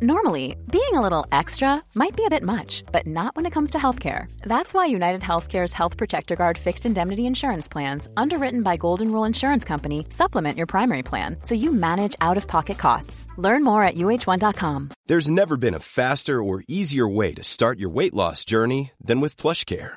[0.00, 3.70] Normally, being a little extra might be a bit much, but not when it comes
[3.70, 4.30] to healthcare.
[4.42, 9.24] That's why United Healthcare's Health Protector Guard fixed indemnity insurance plans, underwritten by Golden Rule
[9.24, 13.26] Insurance Company, supplement your primary plan so you manage out of pocket costs.
[13.38, 14.90] Learn more at uh1.com.
[15.06, 19.20] There's never been a faster or easier way to start your weight loss journey than
[19.20, 19.96] with PlushCare.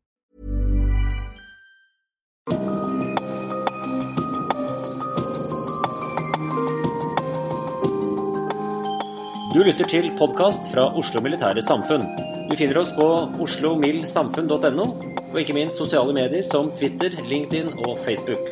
[9.51, 12.05] Du lytter til podkast fra Oslo Militære Samfunn.
[12.47, 13.03] Du finner oss på
[13.43, 14.85] oslomildsamfunn.no,
[15.25, 18.47] og ikke minst sosiale medier som Twitter, LinkedIn og Facebook.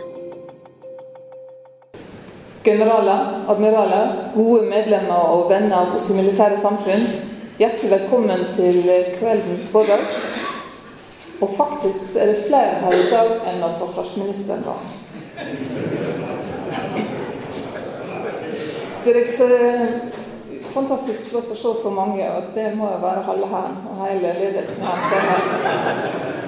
[2.68, 7.08] Generaler, admiraler, gode medlemmer og venner av Oslo Militære Samfunn.
[7.64, 8.84] Hjertelig velkommen til
[9.22, 10.04] kveldens foredrag.
[11.40, 14.84] Og faktisk er det flere her i dag enn når forsvarsministeren var.
[19.08, 19.48] Er så
[20.74, 24.34] fantastisk flott å se så mange, og det må jo være halve hæren og hele
[24.40, 24.98] ledelsen her.
[25.34, 26.40] er.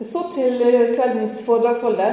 [0.00, 0.62] Så til
[0.96, 2.12] kveldens foredragsholder.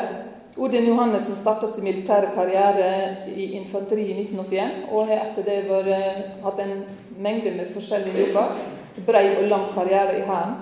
[0.58, 2.88] Odin Johannessen startet sin militære karriere
[3.30, 6.73] i infanteri i 1981, og har etter det vært, hatt en
[7.22, 8.58] mengde med forskjellige jobber.
[9.06, 10.56] Brei og lang karriere i Hæren,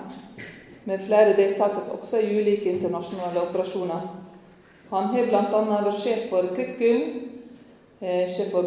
[0.84, 4.04] med flere deltakere også i ulike internasjonale operasjoner.
[4.90, 5.62] Han har bl.a.
[5.64, 7.35] vært sjef for Krigsskolen,
[8.00, 8.62] eh, sjef for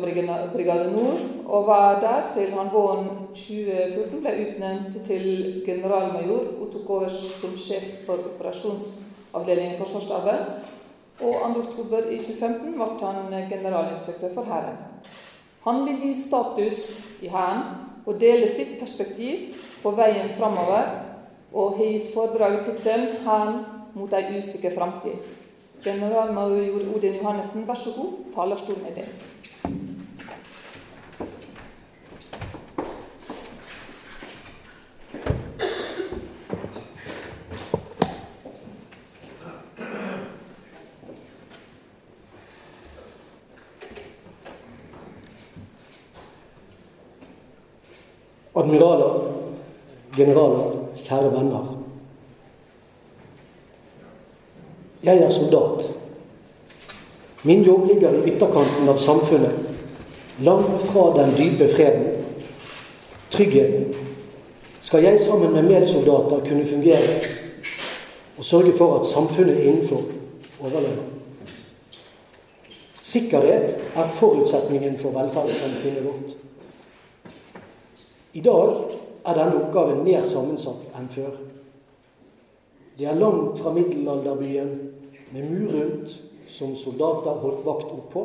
[0.53, 6.89] Brigade Nord, og var der til han våren 2014 ble utnevnt til generalmajor og tok
[6.89, 10.45] over som sjef for operasjonsavdelingen i Forsvarsstaben.
[11.19, 11.35] Og
[11.75, 12.13] 2.10.
[12.13, 14.77] i 2015 ble han generalinspektør for Hæren.
[15.65, 16.83] Han vil gi status
[17.21, 17.63] i Hæren
[18.05, 20.95] og dele sitt perspektiv på veien framover,
[21.53, 25.38] og har gitt foredraget tittelen 'Hæren mot ei usikker framtid'.
[25.83, 29.05] Generalmajor Odin Johannessen, vær så god, talerstolen er din.
[48.55, 49.13] Admiraler,
[50.17, 51.78] generaler, kjære venner.
[55.03, 55.91] Jeg er soldat.
[57.43, 59.55] Min jobb ligger i ytterkanten av samfunnet,
[60.43, 62.25] langt fra den dype freden,
[63.31, 63.95] tryggheten.
[64.81, 67.21] Skal jeg sammen med medsoldater kunne fungere
[68.37, 70.01] og sørge for at samfunnet innenfor
[70.61, 71.03] overlever?
[73.01, 76.35] Sikkerhet er forutsetningen for velferdssamfunnet vårt.
[78.33, 78.75] I dag
[79.25, 81.48] er denne oppgaven mer sammensatt enn før.
[82.99, 84.71] Det er langt fra middelalderbyen
[85.31, 88.23] med mur rundt som soldater holdt vakt oppå,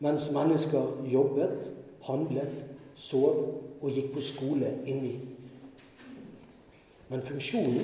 [0.00, 0.82] mens mennesker
[1.12, 1.70] jobbet,
[2.06, 2.54] handlet,
[2.96, 3.42] sov
[3.82, 5.18] og gikk på skole inni.
[7.08, 7.82] Men funksjonen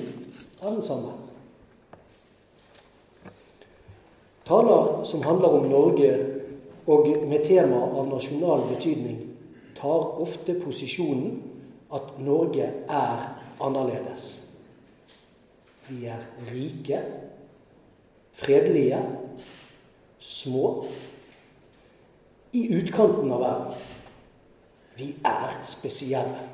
[0.63, 1.13] er den samme.
[4.49, 6.15] Taler som handler om Norge
[6.87, 9.21] og med tema av nasjonal betydning,
[9.77, 11.37] tar ofte posisjonen
[11.93, 13.29] at Norge er
[13.61, 14.42] annerledes.
[15.89, 17.01] Vi er rike,
[18.33, 19.01] fredelige,
[20.19, 20.87] små,
[22.53, 23.87] i utkanten av verden.
[24.97, 26.49] Vi er spesielle.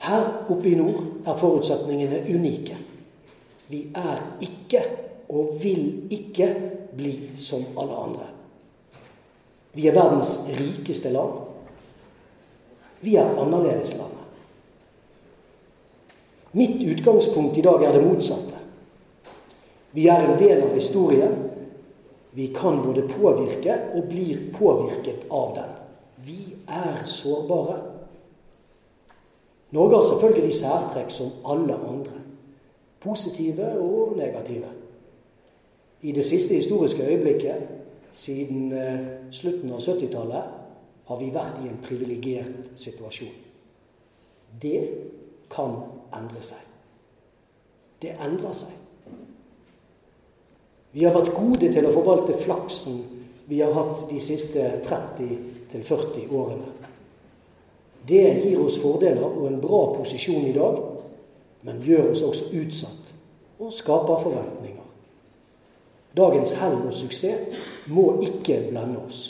[0.00, 2.76] Her oppe i nord er forutsetningene unike.
[3.70, 4.82] Vi er ikke
[5.30, 6.48] og vil ikke
[6.96, 8.30] bli som alle andre.
[9.76, 11.36] Vi er verdens rikeste land.
[13.00, 14.19] Vi er annerledeslandet.
[16.52, 18.58] Mitt utgangspunkt i dag er det motsatte.
[19.92, 21.36] Vi er en del av historien.
[22.32, 25.70] Vi kan både påvirke og blir påvirket av den.
[26.26, 27.78] Vi er sårbare.
[29.70, 32.22] Norge har selvfølgelig særtrekk som alle andre.
[33.00, 34.70] Positive og negative.
[36.02, 37.68] I det siste historiske øyeblikket,
[38.12, 38.98] siden eh,
[39.30, 40.42] slutten av 70-tallet,
[41.04, 43.34] har vi vært i en privilegert situasjon.
[44.62, 44.80] Det
[45.50, 45.76] kan
[46.16, 46.62] endre seg.
[48.00, 48.76] Det endrer seg.
[50.92, 53.00] Vi har vært gode til å forvalte flaksen
[53.50, 56.70] vi har hatt de siste 30-40 årene.
[58.06, 60.78] Det gir oss fordeler og en bra posisjon i dag,
[61.66, 63.10] men gjør oss også utsatt
[63.60, 64.86] og skaper forventninger.
[66.16, 67.60] Dagens hell og suksess
[67.92, 69.20] må ikke blende oss.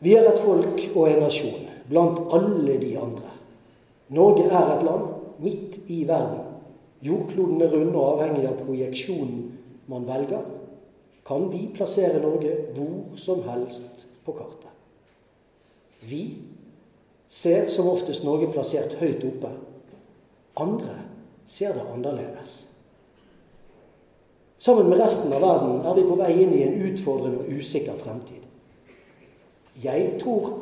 [0.00, 3.32] Vi er et folk og en nasjon blant alle de andre.
[4.08, 5.06] Norge er et land
[5.42, 6.44] midt i verden.
[7.02, 9.42] Jordkloden er rund og avhengig av projeksjonen
[9.90, 10.42] man velger,
[11.26, 14.70] kan vi plassere Norge hvor som helst på kartet.
[16.06, 16.38] Vi
[17.28, 19.50] ser som oftest Norge plassert høyt oppe.
[20.62, 21.00] Andre
[21.46, 22.60] ser det annerledes.
[24.58, 27.98] Sammen med resten av verden er vi på vei inn i en utfordrende og usikker
[28.00, 28.46] fremtid.
[29.82, 30.54] Jeg tror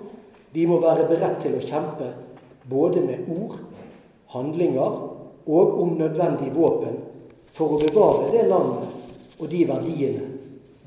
[0.55, 2.13] vi må være beredt til å kjempe
[2.71, 3.59] både med ord,
[4.35, 5.01] handlinger
[5.45, 7.01] og om nødvendig våpen
[7.55, 10.29] for å bevare det landet og de verdiene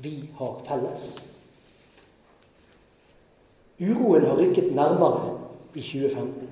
[0.02, 1.08] vi har felles.
[3.78, 5.36] Uroen har rykket nærmere
[5.74, 6.48] i 2015.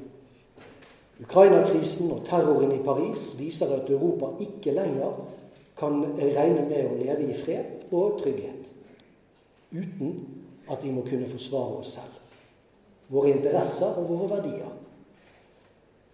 [1.24, 5.16] Ukraina-krisen og terroren i Paris viser at Europa ikke lenger
[5.76, 8.72] kan regne med å leve i fred og trygghet
[9.72, 10.12] uten
[10.70, 12.12] at vi må kunne forsvare oss selv,
[13.12, 14.72] våre interesser og våre verdier.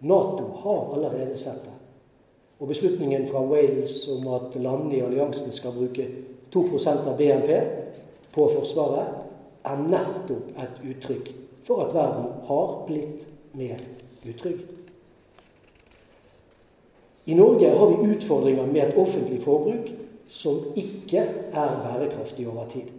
[0.03, 1.77] Nato har allerede sett det.
[2.59, 6.05] Og beslutningen fra Wales om at landene i alliansen skal bruke
[6.53, 7.51] 2% av BNP
[8.33, 9.19] på Forsvaret,
[9.63, 11.29] er nettopp et uttrykk
[11.63, 13.23] for at verden har blitt
[13.55, 13.79] mer
[14.27, 14.63] utrygg.
[17.25, 19.93] I Norge har vi utfordringer med et offentlig forbruk
[20.27, 21.23] som ikke
[21.53, 22.91] er bærekraftig over tid.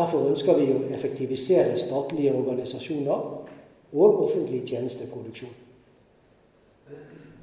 [0.00, 3.24] Derfor ønsker vi å effektivisere statlige organisasjoner
[3.92, 5.52] og offentlig tjenesteproduksjon.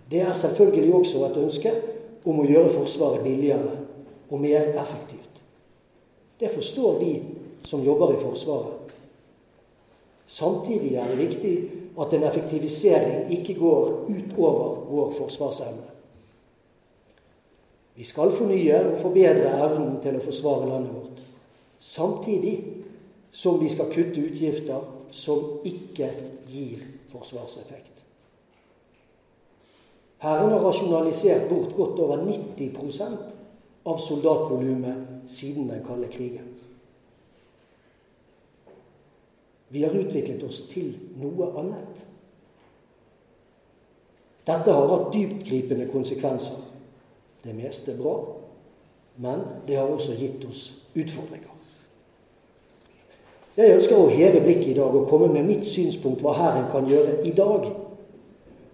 [0.10, 1.74] Det er selvfølgelig også et ønske
[2.26, 3.76] om å gjøre Forsvaret billigere
[4.30, 5.44] og mer effektivt.
[6.40, 7.12] Det forstår vi
[7.68, 8.96] som jobber i Forsvaret.
[10.28, 11.54] Samtidig er det viktig
[12.00, 15.88] at en effektivisering ikke går utover vår forsvarsevne.
[17.96, 21.24] Vi skal fornye og forbedre evnen til å forsvare landet vårt,
[21.80, 22.84] samtidig
[23.32, 24.82] som vi skal kutte utgifter
[25.12, 26.10] som ikke
[26.50, 28.04] gir forsvarseffekt.
[30.18, 33.18] Hæren har rasjonalisert bort godt over 90%
[33.86, 36.54] av soldatvolumet siden den kalde krigen.
[39.70, 42.06] Vi har utviklet oss til noe annet.
[44.48, 46.62] Dette har hatt dyptgripende konsekvenser.
[47.44, 48.16] Det meste er bra,
[49.18, 51.57] men det har også gitt oss utfordringer.
[53.58, 56.86] Jeg ønsker å heve blikket i dag og komme med mitt synspunkt hva Hæren kan
[56.86, 57.64] gjøre i dag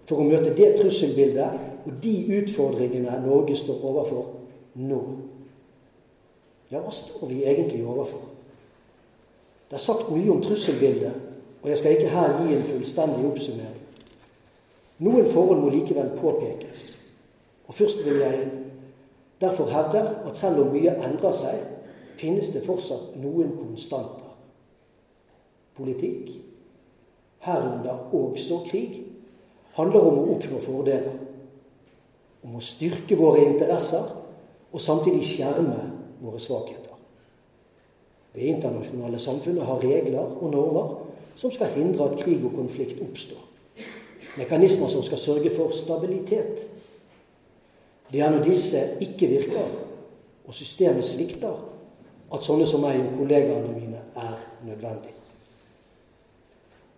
[0.04, 4.26] for å møte det trusselbildet og de utfordringene Norge står overfor
[4.76, 5.00] nå.
[6.68, 8.26] Ja, hva står vi egentlig overfor?
[9.70, 11.16] Det er sagt mye om trusselbildet,
[11.62, 13.80] og jeg skal ikke her gi en fullstendig oppsummering.
[15.04, 16.84] Noen forhold må likevel påpekes.
[17.64, 18.44] Og først vil jeg
[19.40, 21.64] derfor hevde at selv om mye endrer seg,
[22.20, 24.33] finnes det fortsatt noen konstanter.
[25.74, 26.30] Politikk,
[27.44, 29.02] herunder også krig,
[29.74, 31.16] handler om å oppnå fordeler.
[32.44, 34.04] Om å styrke våre interesser
[34.70, 35.80] og samtidig skjerme
[36.22, 36.92] våre svakheter.
[38.34, 40.94] Det internasjonale samfunnet har regler og normer
[41.38, 43.42] som skal hindre at krig og konflikt oppstår.
[44.38, 46.64] Mekanismer som skal sørge for stabilitet.
[48.12, 49.76] Det er når disse ikke virker,
[50.44, 51.54] og systemet svikter,
[52.34, 55.14] at sånne som meg og kollegaene mine er nødvendig.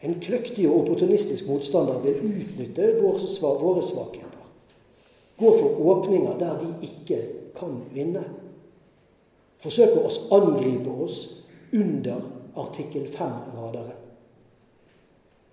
[0.05, 4.43] En kløktig og opportunistisk motstander vil utnytte våre svakheter.
[5.37, 7.23] Gå for åpninger der vi ikke
[7.57, 8.25] kan vinne
[9.63, 11.23] Forsøke å angripe oss
[11.75, 12.21] under
[12.61, 14.03] artikkel 5-radaren.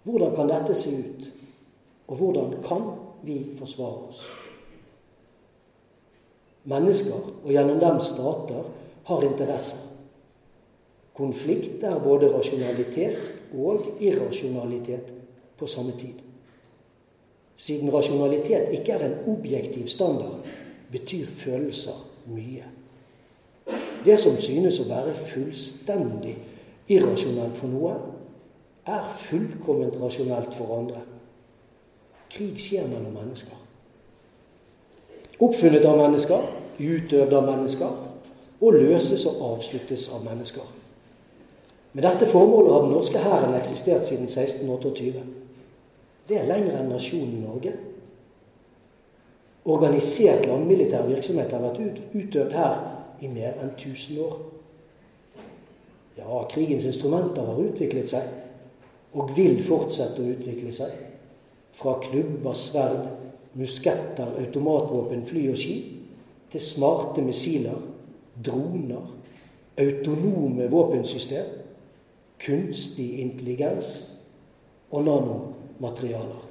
[0.04, 1.30] Hvordan kan dette se ut?
[2.12, 2.90] Og hvordan kan
[3.24, 4.26] vi forsvare oss?
[6.68, 8.68] Mennesker, og gjennom dem stater,
[9.08, 9.93] har interesser.
[11.14, 15.14] Konflikt er både rasjonalitet og irrasjonalitet
[15.58, 16.24] på samme tid.
[17.56, 20.40] Siden rasjonalitet ikke er en objektiv standard,
[20.92, 22.66] betyr følelser mye.
[24.06, 26.36] Det som synes å være fullstendig
[26.92, 28.02] irrasjonelt for noen,
[28.84, 31.06] er fullkomment rasjonelt for andre.
[32.34, 33.60] Krig skjer mellom mennesker.
[35.44, 38.00] Oppfunnet av mennesker, utøvd av mennesker,
[38.64, 40.66] og løses og avsluttes av mennesker.
[41.94, 45.22] Med dette formålet har den norske hæren eksistert siden 1628.
[46.30, 47.74] Det er lenger enn nasjonen Norge.
[49.70, 52.80] Organisert landmilitær virksomhet har vært utøvd her
[53.22, 54.40] i mer enn 1000 år.
[56.18, 58.26] Ja, krigens instrumenter har utviklet seg,
[59.14, 60.92] og vil fortsette å utvikle seg.
[61.78, 63.08] Fra klubber, sverd,
[63.58, 66.00] musketter, automatvåpen, fly og skip,
[66.54, 67.78] til smarte missiler,
[68.46, 69.06] droner,
[69.78, 71.63] autonome våpensystem,
[72.44, 73.94] kunstig intelligens
[74.92, 76.44] og nanomaterialer.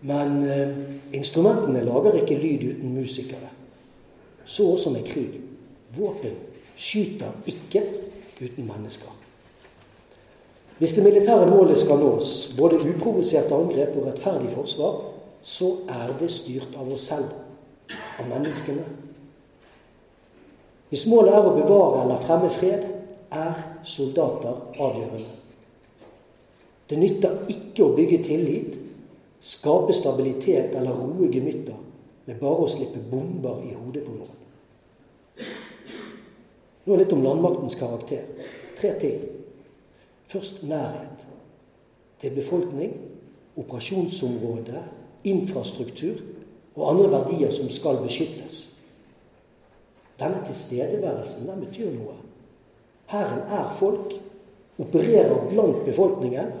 [0.00, 0.68] Men eh,
[1.12, 3.50] instrumentene lager ikke lyd uten musikere.
[4.44, 5.40] Så også med krig.
[5.96, 6.36] Våpen
[6.76, 7.82] skyter ikke
[8.40, 9.16] uten mennesker.
[10.78, 14.94] Hvis det militære målet skal nås, både uprovoserte angrep og rettferdig forsvar,
[15.42, 17.28] så er det styrt av oss selv,
[18.18, 18.86] av menneskene.
[20.88, 22.86] Hvis målet er å bevare eller fremme fred,
[23.30, 25.36] er soldater avgjørende.
[26.90, 28.78] Det nytter ikke å bygge tillit,
[29.40, 31.78] skape stabilitet eller roe gemytter
[32.26, 34.40] med bare å slippe bomber i hodet på noen.
[36.86, 38.26] Nå litt om landmaktens karakter.
[38.78, 39.22] Tre ting.
[40.30, 41.24] Først nærhet
[42.20, 42.94] til befolkning,
[43.58, 44.82] operasjonsområde,
[45.24, 46.20] infrastruktur
[46.76, 48.64] og andre verdier som skal beskyttes.
[50.20, 52.16] Denne tilstedeværelsen den betyr noe.
[53.10, 54.14] Hæren er folk,
[54.78, 56.52] opererer blant befolkningen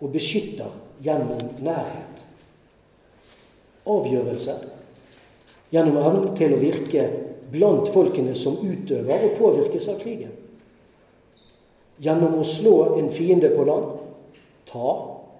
[0.00, 0.70] og beskytter
[1.02, 2.22] gjennom nærhet.
[3.86, 4.54] Avgjørelse
[5.72, 7.06] gjennom evnen til å virke
[7.52, 10.32] blant folkene som utøver og påvirkes av krigen.
[12.02, 13.90] Gjennom å slå en fiende på land,
[14.70, 14.92] ta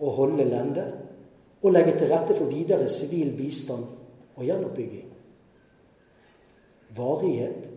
[0.03, 0.85] og holde lende,
[1.63, 3.87] og legge til rette for videre sivil bistand
[4.35, 5.07] og gjenoppbygging.
[6.97, 7.69] Varighet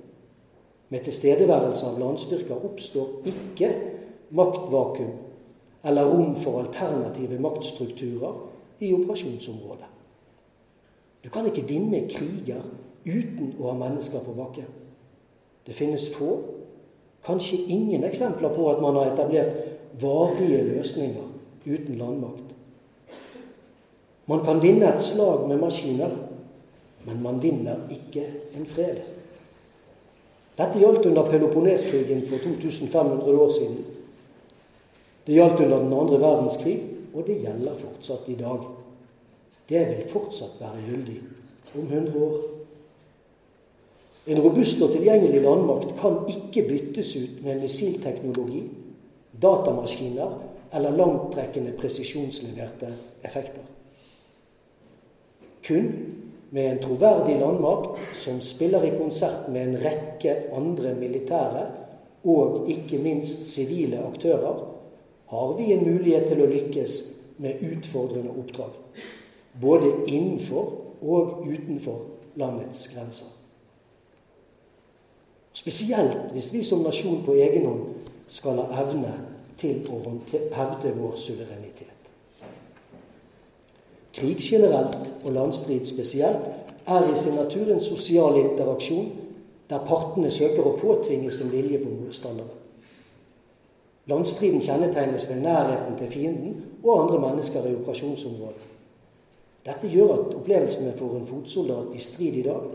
[0.89, 3.71] med tilstedeværelse av landstyrker oppstår ikke
[4.35, 5.13] maktvakuum
[5.85, 8.37] eller rom for alternative maktstrukturer
[8.79, 9.89] i operasjonsområdet.
[11.23, 12.61] Du kan ikke vinne kriger
[13.05, 14.67] uten å ha mennesker på bakken.
[15.65, 16.35] Det finnes få,
[17.25, 21.31] kanskje ingen eksempler på at man har etablert varige løsninger
[21.65, 22.53] uten landmakt.
[24.25, 26.13] Man kan vinne et slag med maskiner,
[27.05, 28.25] men man vinner ikke
[28.57, 29.01] en fred.
[30.55, 33.77] Dette gjaldt under Peloponneskrigen for 2500 år siden.
[35.27, 36.77] Det gjaldt under den andre verdenskrig,
[37.13, 38.67] og det gjelder fortsatt i dag.
[39.69, 41.17] Det vil fortsatt være gyldig
[41.75, 42.37] om 100 år.
[44.25, 48.63] En robust og tilgjengelig landmakt kan ikke byttes ut med missilteknologi,
[49.41, 50.37] datamaskiner
[50.73, 52.89] eller langtrekkende presisjonsleverte
[53.23, 53.65] effekter.
[55.67, 55.91] Kun
[56.55, 61.65] med en troverdig landmakt som spiller i konsert med en rekke andre militære
[62.25, 64.63] og ikke minst sivile aktører,
[65.27, 66.95] har vi en mulighet til å lykkes
[67.43, 68.71] med utfordrende oppdrag.
[69.61, 70.71] Både innenfor
[71.01, 72.05] og utenfor
[72.39, 73.27] landets grenser.
[75.55, 77.83] Spesielt hvis vi som nasjon på egen hånd
[78.31, 79.11] skal ha evne
[79.59, 79.99] til å
[80.55, 81.94] hevde vår suverenitet.
[84.15, 86.47] Krig generelt og landstrid spesielt
[86.87, 89.09] er i sin natur en sosial interaksjon
[89.69, 92.61] der partene søker å påtvinge sin vilje på motstanderen.
[94.07, 98.71] Landstriden kjennetegnes ved nærheten til fienden og andre mennesker i operasjonsområdet.
[99.65, 102.67] Dette gjør at opplevelsene for en fotsoldat i strid i dag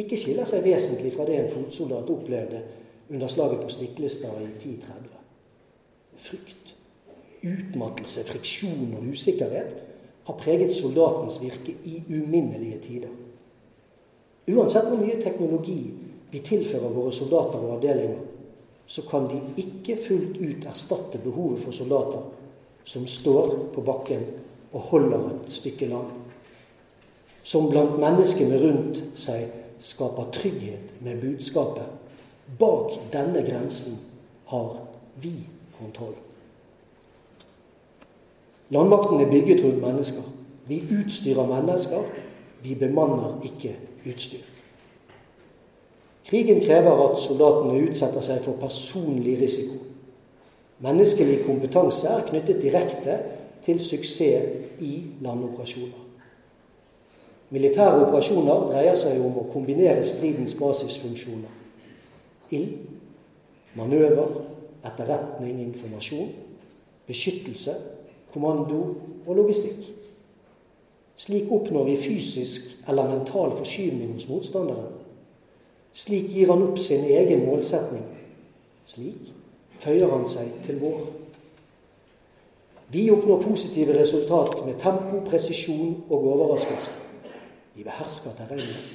[0.00, 2.62] ikke skiller seg vesentlig fra det en fotsoldat opplevde
[3.10, 5.20] under slaget på Stiklestad i 1030.
[6.16, 6.74] Frykt,
[7.44, 9.89] utmattelse, friksjon og usikkerhet
[10.24, 13.12] har preget soldatens virke i uminnelige tider.
[14.50, 15.80] Uansett hvor mye teknologi
[16.30, 18.20] vi tilfører våre soldater og avdelinger,
[18.86, 22.24] så kan vi ikke fullt ut erstatte behovet for soldater
[22.84, 24.24] som står på bakken
[24.72, 26.10] og holder et stykke land.
[27.42, 29.48] Som blant menneskene rundt seg
[29.80, 31.86] skaper trygghet med budskapet.
[32.58, 33.96] Bak denne grensen
[34.50, 34.74] har
[35.22, 35.32] vi
[35.78, 36.16] kontroll.
[38.70, 40.22] Landmakten er bygget rundt mennesker.
[40.66, 42.02] Vi utstyrer mennesker.
[42.62, 44.44] Vi bemanner ikke utstyr.
[46.24, 49.80] Krigen krever at soldatene utsetter seg for personlig risiko.
[50.80, 53.16] Menneskelig kompetanse er knyttet direkte
[53.64, 56.06] til suksess i landoperasjoner.
[57.50, 61.50] Militære operasjoner dreier seg om å kombinere stridens basisfunksjoner.
[62.54, 62.76] Ild,
[63.74, 64.30] manøver,
[64.86, 66.30] etterretning, informasjon,
[67.10, 67.74] beskyttelse,
[68.32, 68.80] kommando
[69.26, 69.90] og logistikk.
[71.20, 74.94] Slik oppnår vi fysisk eller mental forskyvning hos motstanderen.
[75.92, 78.06] Slik gir han opp sin egen målsetning.
[78.88, 79.32] Slik
[79.80, 81.02] føyer han seg til vår.
[82.90, 86.94] Vi oppnår positive resultat med tempo, presisjon og overraskelse.
[87.74, 88.88] Vi behersker terrenget.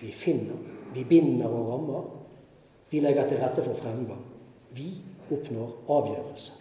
[0.00, 0.58] Vi finner,
[0.94, 2.02] vi binder og rammer.
[2.90, 4.24] Vi legger til rette for fremgang.
[4.76, 4.90] Vi
[5.30, 6.52] oppnår avgjørelse.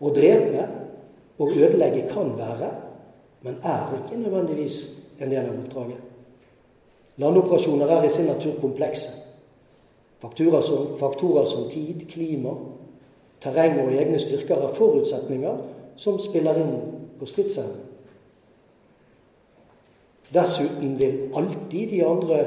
[0.00, 0.66] Å drepe
[1.38, 2.70] og ødelegge kan være,
[3.42, 4.78] men er ikke nødvendigvis
[5.20, 6.04] en del av oppdraget.
[7.18, 9.10] Landoperasjoner er i sin natur komplekse.
[10.22, 12.54] Faktorer som, faktorer som tid, klima,
[13.42, 15.60] terreng og egne styrker er forutsetninger
[15.98, 16.74] som spiller inn
[17.18, 17.84] på stridsevnen.
[20.34, 22.42] Dessuten vil alltid de andre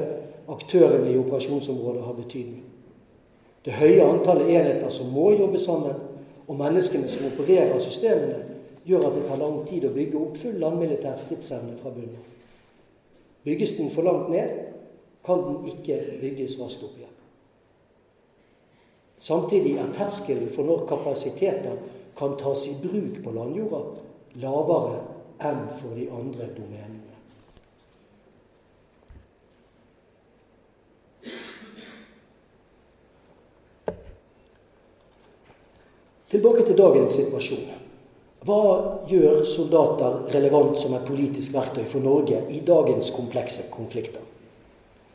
[0.52, 2.62] aktørene i operasjonsområdet ha betydning.
[3.64, 5.96] Det høye antallet enheter som må jobbe sammen,
[6.46, 8.40] og menneskene som opererer systemene,
[8.84, 12.24] gjør at det tar lang tid å bygge opp full landmilitær stridsevne fra bunnen.
[13.46, 14.50] Bygges den for langt ned,
[15.22, 17.10] kan den ikke bygges raskt opp igjen.
[19.22, 21.78] Samtidig er terskelen for når kapasiteter
[22.18, 23.82] kan tas i bruk på landjorda,
[24.42, 24.98] lavere
[25.46, 27.11] enn for de andre domenene.
[36.32, 37.64] Tilbake til dagens situasjon.
[38.42, 38.60] Hva
[39.06, 44.22] gjør soldater relevant som et politisk verktøy for Norge i dagens komplekse konflikter?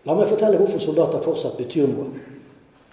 [0.05, 2.11] La meg fortelle hvorfor soldater fortsatt betyr noe.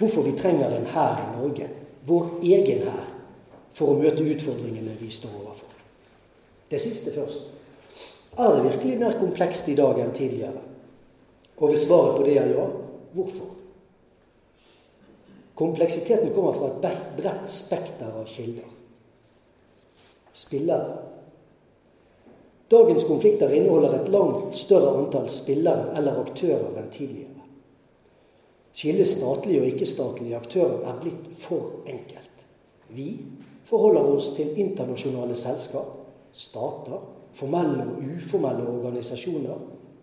[0.00, 1.68] Hvorfor vi trenger en hær i Norge,
[2.08, 3.04] vår egen hær,
[3.76, 5.70] for å møte utfordringene vi står overfor.
[6.70, 7.52] Det siste først.
[8.40, 10.64] Er det virkelig mer komplekst i dag enn tidligere?
[11.60, 12.66] Og hvis svaret på det er ja,
[13.14, 13.52] hvorfor?
[15.54, 18.70] Kompleksiteten kommer fra et bredt spekter av kilder.
[20.34, 20.96] Spillere.
[22.70, 27.44] Dagens konflikter inneholder et langt større antall spillere eller aktører enn tidligere.
[28.74, 32.46] Skillet statlige og ikke-statlige aktører er blitt for enkelt.
[32.90, 33.10] Vi
[33.68, 35.92] forholder oss til internasjonale selskap,
[36.34, 36.98] stater,
[37.34, 39.60] formelle og uformelle organisasjoner,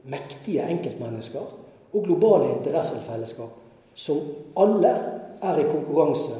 [0.07, 1.43] mektige enkeltmennesker
[1.91, 3.51] og globale interessefellesskap,
[3.93, 4.19] som
[4.57, 4.93] alle
[5.41, 6.37] er i konkurranse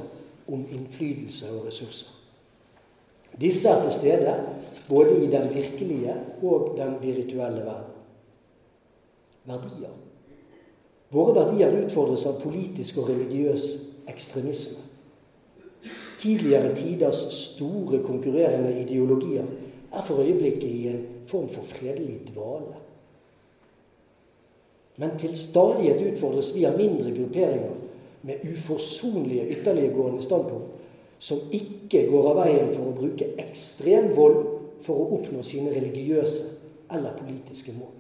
[0.48, 2.10] om innflytelse og ressurser.
[3.42, 4.36] Disse er til stede
[4.90, 7.98] både i den virkelige og den virtuelle verden.
[9.46, 9.94] Verdier.
[11.12, 13.72] Våre verdier utfordres av politisk og religiøs
[14.12, 14.84] ekstremisme.
[16.22, 19.48] Tidligere tiders store konkurrerende ideologier
[19.92, 22.78] er for øyeblikket i en form for fredelig dvale.
[25.02, 27.74] Men til stadighet utfordres vi av mindre grupperinger
[28.28, 30.78] med uforsonlige ytterliggående standpunkt
[31.22, 34.38] som ikke går av veien for å bruke ekstrem vold
[34.86, 36.46] for å oppnå sine religiøse
[36.94, 37.92] eller politiske mål.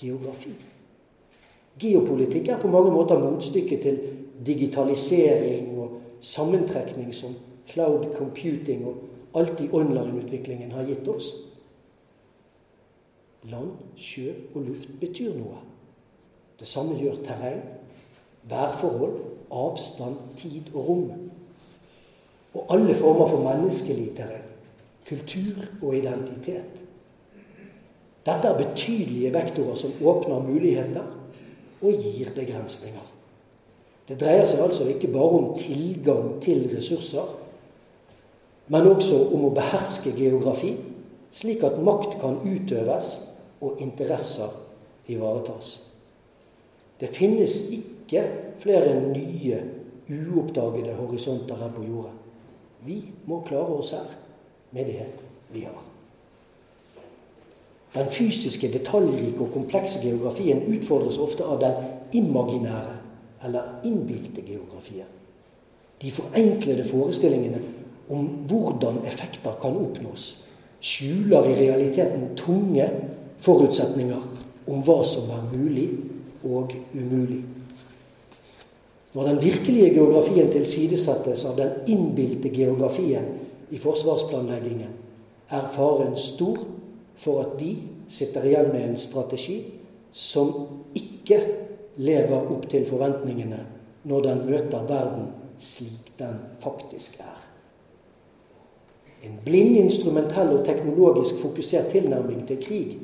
[0.00, 0.52] Geografi.
[1.80, 3.98] Geopolitikk er på mange måter motstykket til
[4.46, 7.36] digitalisering og sammentrekning som
[7.68, 11.32] cloud computing og alt i online-utviklingen har gitt oss.
[13.50, 15.58] Land, sjø og luft betyr noe.
[16.60, 17.60] Det samme gjør terreng,
[18.48, 19.18] værforhold,
[19.52, 21.10] avstand, tid og rom.
[22.54, 24.48] Og alle former for menneskelig terreng.
[25.08, 26.80] Kultur og identitet.
[28.24, 31.04] Dette er betydelige vektorer som åpner muligheter
[31.82, 33.04] og gir begrensninger.
[34.08, 37.28] Det dreier seg altså ikke bare om tilgang til ressurser,
[38.72, 40.74] men også om å beherske geografi,
[41.32, 43.18] slik at makt kan utøves
[43.64, 44.52] og interesser
[45.08, 45.78] ivaretas.
[47.00, 48.22] Det finnes ikke
[48.60, 49.62] flere nye,
[50.10, 52.12] uoppdagede horisonter her på jorda.
[52.84, 54.10] Vi må klare oss her
[54.76, 55.06] med det
[55.52, 55.84] vi har.
[57.94, 61.74] Den fysiske, detaljrike og komplekse geografien utfordres ofte av den
[62.12, 62.96] imaginære
[63.44, 65.08] eller innbilte geografien.
[66.02, 67.60] De forenklede forestillingene
[68.10, 70.48] om hvordan effekter kan oppnås,
[70.80, 72.88] skjuler i realiteten tunge
[73.42, 74.22] forutsetninger
[74.70, 75.88] om hva som er mulig
[76.44, 77.42] og umulig.
[79.14, 83.28] Når den virkelige geografien tilsidesettes av den innbilte geografien
[83.70, 84.90] i forsvarsplanleggingen,
[85.50, 86.58] er faren stor
[87.14, 87.76] for at de
[88.10, 89.58] sitter igjen med en strategi
[90.10, 90.50] som
[90.98, 91.38] ikke
[92.02, 93.60] lever opp til forventningene
[94.08, 95.30] når den møter verden
[95.62, 97.40] slik den faktisk er.
[99.24, 102.98] En blind, instrumentell og teknologisk fokusert tilnærming til krig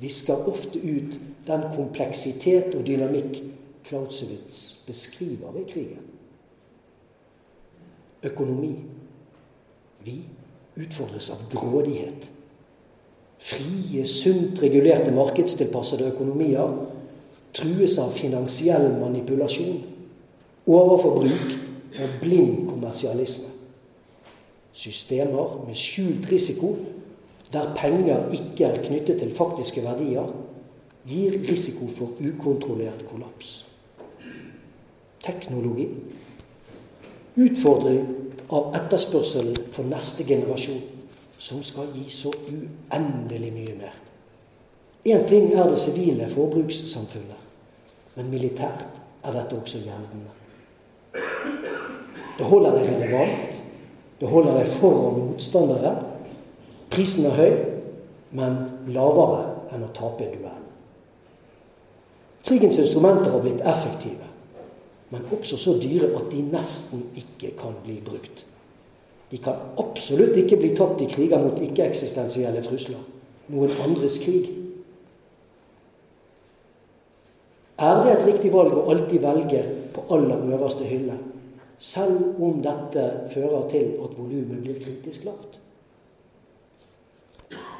[0.00, 3.42] visker ofte ut den kompleksitet og dynamikk
[3.86, 6.02] Clausewitz beskriver ved krigen.
[8.22, 8.74] Økonomi.
[10.04, 10.20] Vi
[10.76, 12.30] utfordres av grådighet.
[13.38, 16.72] Frie, sunt regulerte markedstilpassede økonomier
[17.56, 19.78] trues av finansiell manipulasjon,
[20.66, 21.54] overforbruk
[21.96, 23.52] og blind kommersialisme.
[24.76, 26.74] Systemer med skjult risiko,
[27.52, 30.28] der penger ikke er knyttet til faktiske verdier,
[31.06, 33.66] gir risiko for ukontrollert kollaps.
[35.22, 35.88] Teknologi
[37.36, 38.06] Utfordring
[38.48, 40.80] av etterspørselen for neste generasjon,
[41.36, 43.98] som skal gi så uendelig mye mer.
[45.04, 47.42] Én ting er det sivile forbrukssamfunnet,
[48.16, 48.86] men militært
[49.20, 50.32] er dette også gjeldende.
[52.38, 53.60] Det holder deg relevant,
[54.20, 55.92] det holder deg foran motstandere.
[56.90, 57.56] Prisen er høy,
[58.36, 58.58] men
[58.94, 59.42] lavere
[59.74, 60.64] enn å tape duellen.
[62.46, 64.28] Krigens instrumenter har blitt effektive,
[65.10, 68.44] men også så dyre at de nesten ikke kan bli brukt.
[69.30, 73.02] De kan absolutt ikke bli tapt i kriger mot ikke-eksistensielle trusler.
[73.50, 74.52] Noen andres krig.
[77.82, 79.62] Er det et riktig valg å alltid velge
[79.94, 81.18] på aller øverste hylle,
[81.78, 85.58] selv om dette fører til at volumet blir kritisk lavt?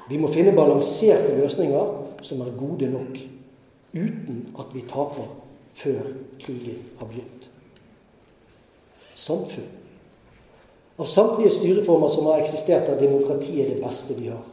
[0.09, 3.19] Vi må finne balanserte løsninger som er gode nok
[3.97, 5.31] uten at vi taper
[5.77, 7.51] før krigen har begynt.
[9.15, 9.73] Samfunn.
[10.97, 14.45] Av samtlige styreformer som har eksistert, er demokratiet det beste vi har.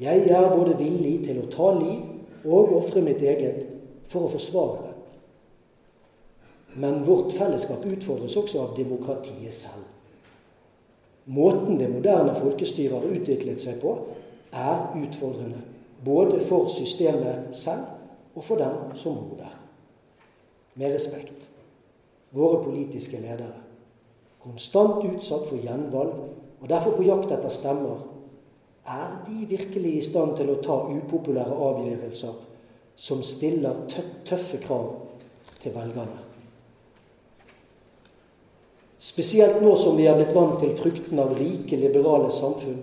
[0.00, 3.62] Jeg er både villig til å ta liv og ofre mitt eget
[4.10, 4.92] for å forsvare det.
[6.82, 9.86] Men vårt fellesskap utfordres også av demokratiet selv.
[11.24, 13.94] Måten det moderne folkestyret har utviklet seg på,
[14.54, 15.60] er utfordrende.
[16.04, 17.84] Både for systemet selv
[18.34, 19.58] og for dem som bor der.
[20.74, 21.50] Med respekt.
[22.32, 23.62] Våre politiske ledere.
[24.42, 26.16] Konstant utsatt for gjenvalg
[26.60, 28.02] og derfor på jakt etter stemmer.
[28.84, 32.34] Er de virkelig i stand til å ta upopulære avgjørelser
[32.96, 33.86] som stiller
[34.28, 34.90] tøffe krav
[35.62, 36.20] til velgerne?
[39.04, 42.80] Spesielt nå som vi er blitt vant til frukten av rike, liberale samfunn,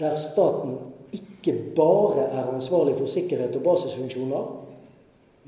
[0.00, 0.76] der staten
[1.48, 4.48] ikke bare er ansvarlig for sikkerhet og basisfunksjoner,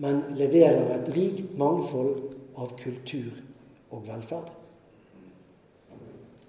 [0.00, 2.14] men leverer et rikt mangfold
[2.56, 3.36] av kultur
[3.90, 4.48] og velferd.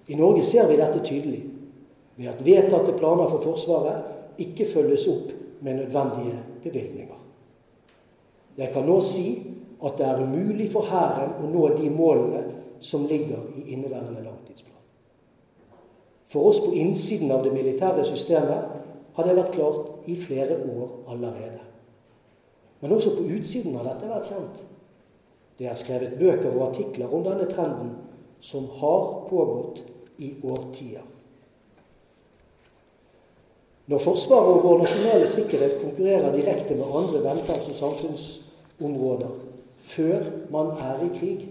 [0.08, 1.42] I Norge ser vi dette tydelig
[2.16, 7.18] ved at vedtatte planer for Forsvaret ikke følges opp med nødvendige bevilgninger.
[8.56, 9.26] Jeg kan nå si
[9.82, 12.42] at det er umulig for Hæren å nå de målene
[12.82, 14.80] som ligger i inneværende langtidsplan.
[16.32, 18.81] For oss på innsiden av det militære systemet
[19.16, 21.60] har det vært klart i flere år allerede.
[22.80, 24.62] Men også på utsiden har dette vært kjent.
[25.58, 27.92] Det er skrevet bøker og artikler om denne trenden,
[28.42, 29.84] som har pågått
[30.18, 31.04] i årtier.
[33.86, 39.32] Når Forsvaret og vår nasjonale sikkerhet konkurrerer direkte med andre velferds- og samfunnsområder
[39.82, 41.48] før man er i krig,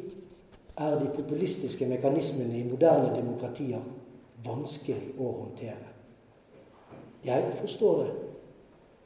[0.77, 3.83] er de populistiske mekanismene i moderne demokratier
[4.45, 5.90] vanskelig å håndtere.
[7.25, 8.11] Jeg forstår det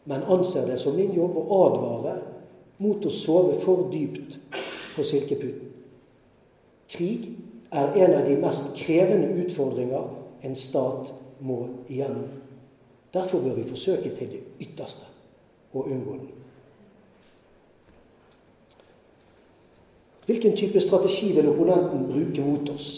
[0.06, 2.16] men anser det som min jobb å advare
[2.78, 4.38] mot å sove for dypt
[4.96, 5.72] på silkeputen.
[6.92, 7.32] Krig
[7.74, 10.06] er en av de mest krevende utfordringer
[10.46, 11.10] en stat
[11.42, 11.58] må
[11.90, 12.30] igjennom.
[13.14, 15.10] Derfor bør vi forsøke til det ytterste
[15.74, 16.32] å unngå den.
[20.26, 22.90] Hvilken type strategi vil opponenten bruke mot oss?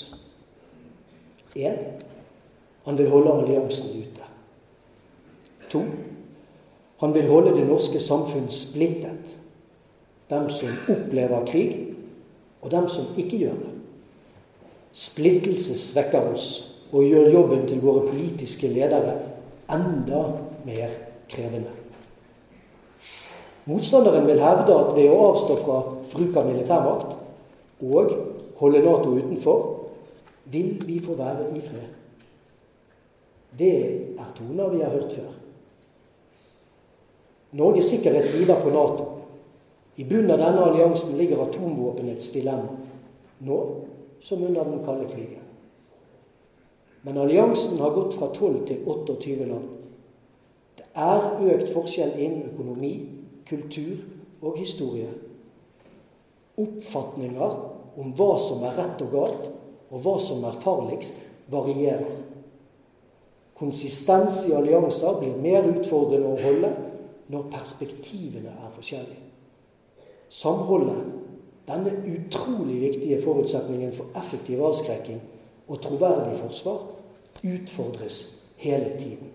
[1.55, 2.03] 1.
[2.85, 4.26] Han vil holde alliansen ute.
[5.71, 5.83] 2.
[7.01, 9.37] Han vil holde det norske samfunn splittet.
[10.29, 11.75] Dem som opplever krig,
[12.61, 13.73] og dem som ikke gjør det.
[14.97, 16.47] Splittelse svekker oss
[16.91, 19.13] og gjør jobben til våre politiske ledere
[19.71, 20.23] enda
[20.65, 20.95] mer
[21.29, 21.73] krevende.
[23.67, 25.79] Motstanderen vil hevde at ved å avstå fra
[26.13, 27.17] bruk av militærmakt
[27.83, 28.13] og
[28.57, 29.65] holde Nato utenfor,
[30.47, 31.89] vil vi få være i fred.
[33.59, 33.73] Det
[34.15, 35.33] er toner vi har hørt før.
[37.51, 39.05] Norges sikkerhet hviler på Nato.
[39.95, 42.75] I bunnen av denne alliansen ligger atomvåpenets dilemma.
[43.39, 43.59] Nå
[44.19, 45.45] som under den kalde krigen.
[47.01, 49.69] Men alliansen har gått fra 12 til 28 land.
[50.77, 52.91] Det er økt forskjell innen økonomi,
[53.47, 54.01] kultur
[54.41, 55.09] og historie.
[56.57, 57.57] Oppfatninger
[57.97, 59.47] om hva som er rett og galt,
[59.87, 62.17] og hva som er farligst, varierer.
[63.57, 66.73] Konsistens i allianser blir mer utfordrende å holde
[67.27, 69.23] når perspektivene er forskjellige.
[70.29, 71.03] Samholdet
[71.67, 75.21] denne utrolig viktige forutsetningen for effektiv avskrekking
[75.67, 76.77] og troverdig forsvar
[77.43, 79.31] utfordres hele tiden.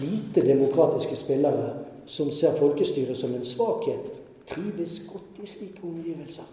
[0.00, 1.74] Lite demokratiske spillere
[2.06, 4.12] som ser folkestyret som en svakhet,
[4.46, 6.44] trives godt i slike omgivelser.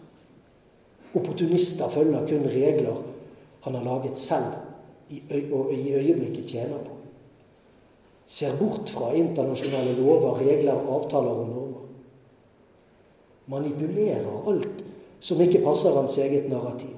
[1.14, 3.04] Opportunister følger kun regler
[3.64, 4.44] han har laget selv
[5.54, 6.93] og i øyeblikket tjener på.
[8.34, 11.84] Ser bort fra internasjonale lover, regler, avtaler og normer.
[13.54, 14.84] Manipulerer alt
[15.24, 16.96] som ikke passer hans eget narrativ.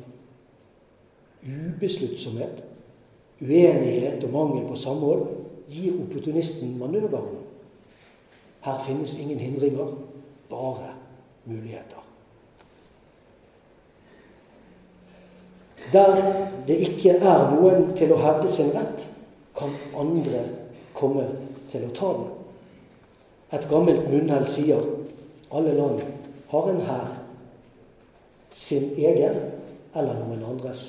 [1.44, 2.64] Ubesluttsomhet,
[3.42, 5.28] uenighet og mangel på samhold
[5.70, 7.44] gir opportunisten manøverrom.
[8.66, 9.92] Her finnes ingen hindringer,
[10.50, 10.94] bare
[11.46, 12.02] muligheter.
[15.94, 16.16] Der
[16.68, 19.10] det ikke er noen til å hevde sin rett,
[19.56, 20.48] kan andre
[20.96, 21.28] komme
[21.72, 22.30] til å ta den.
[23.56, 24.82] Et gammelt munnhell sier
[25.56, 26.02] alle land
[26.52, 27.16] har en hær,
[28.56, 29.42] sin egen
[29.96, 30.86] eller noen andres.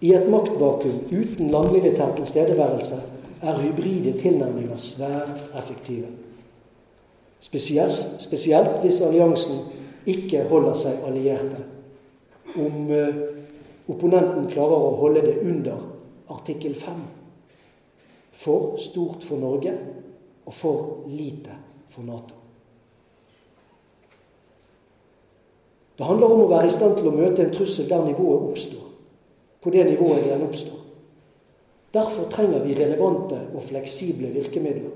[0.00, 2.98] I et maktvakuum uten landmilitær tilstedeværelse
[3.40, 6.08] er hybride tilnærminger svært effektive.
[7.40, 9.60] Spesielt, hvis alliansen
[10.08, 11.62] ikke holder seg allierte.
[12.56, 13.20] Om uh,
[13.92, 15.80] opponenten klarer å holde det under
[16.32, 17.00] artikkel 5.
[18.32, 19.72] For stort for Norge
[20.46, 21.56] og for lite
[21.88, 22.36] for Nato.
[25.98, 28.86] Det handler om å være i stand til å møte en trussel der nivået oppstår
[29.60, 30.78] på det nivået den oppstår.
[31.92, 34.94] Derfor trenger vi relevante og fleksible virkemidler.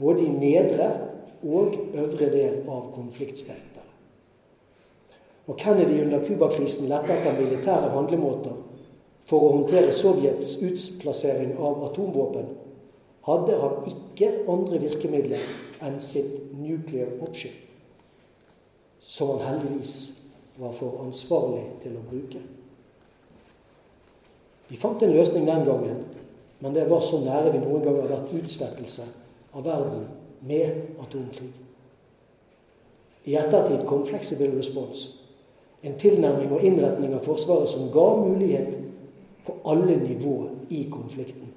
[0.00, 0.88] Både i nedre
[1.44, 3.86] og øvre del av konfliktspekteret.
[5.46, 8.58] Når Kennedy under Cuba-krisen lette etter militære handlemåter
[9.28, 12.48] for å håndtere Sovjets utplassering av atomvåpen,
[13.28, 15.42] hadde han ikke andre virkemidler
[15.84, 17.52] enn sitt nuclear option,
[19.00, 19.98] som han heldigvis
[20.60, 22.40] var for ansvarlig til å bruke.
[24.70, 26.02] De fant en løsning den gangen,
[26.60, 29.06] men det var så nære vi noen gang har vært utslettelse
[29.56, 30.04] av verden
[30.46, 31.50] med atomkrig.
[33.24, 35.10] I ettertid kom flexible response,
[35.82, 38.76] en tilnærming og innretning av Forsvaret som ga mulighet
[39.50, 41.48] på alle nivå i konflikten,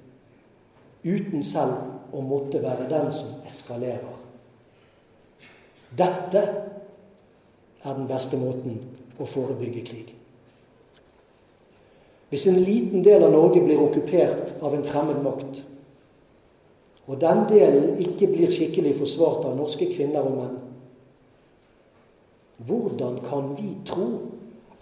[1.02, 4.16] uten selv å måtte være den som eskalerer.
[5.94, 6.42] Dette
[7.84, 8.80] er den beste måten
[9.20, 10.10] å forebygge krig.
[12.32, 15.62] Hvis en liten del av Norge blir okkupert av en fremmed makt,
[17.04, 20.56] og den delen ikke blir skikkelig forsvart av norske kvinner og menn,
[22.64, 24.08] hvordan kan vi tro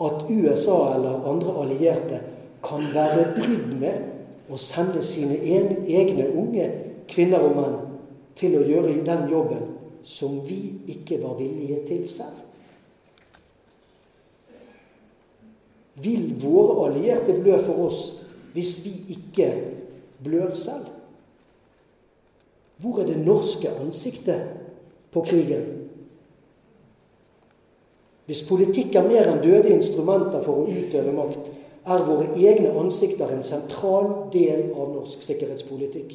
[0.01, 2.20] at USA eller andre allierte
[2.62, 6.68] kan være brydd med å sende sine egne unge
[7.11, 7.77] kvinner og menn
[8.38, 9.68] til å gjøre den jobben
[10.07, 10.61] som vi
[10.94, 12.38] ikke var villige til selv?
[16.03, 18.01] Vil våre allierte blø for oss
[18.55, 19.51] hvis vi ikke
[20.25, 20.88] blør selv?
[22.83, 24.48] Hvor er det norske ansiktet
[25.12, 25.68] på krigen?
[28.27, 31.51] Hvis politikk er mer enn døde instrumenter for å utøve makt,
[31.85, 36.14] er våre egne ansikter en sentral del av norsk sikkerhetspolitikk.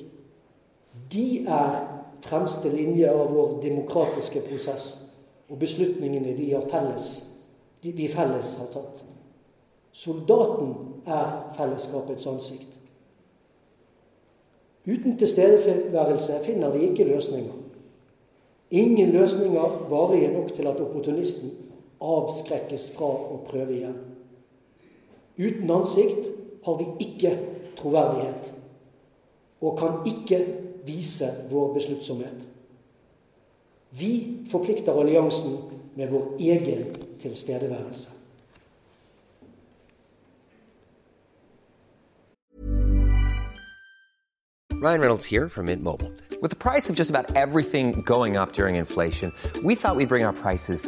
[1.12, 1.76] De er
[2.24, 4.88] fremste linje av vår demokratiske prosess
[5.50, 7.12] og beslutningene vi, felles,
[7.84, 9.04] vi felles har tatt.
[9.98, 10.74] Soldaten
[11.08, 12.74] er fellesskapets ansikt.
[14.88, 17.56] Uten tilstedeværelse finner vi ikke løsninger.
[18.72, 21.52] Ingen løsninger varige nok til at opportunisten
[22.04, 23.98] avskrekkes fra å prøve igjen.
[25.38, 26.30] Uten ansikt
[26.66, 27.38] har vi ikke
[27.78, 28.54] troverdighet
[29.62, 30.40] og kan ikke
[30.86, 32.48] vise vår besluttsomhet.
[33.92, 35.58] Vi forplikter alliansen
[35.96, 36.86] med vår egen
[37.22, 38.10] tilstedeværelse.
[44.80, 46.14] Ryan Reynolds here from Mint Mobile.
[46.40, 50.24] With the price of just about everything going up during inflation, we thought we'd bring
[50.24, 50.88] our prices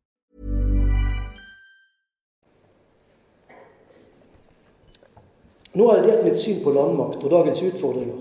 [5.73, 8.19] Nå har jeg delt mitt syn på landmakt og dagens utfordringer.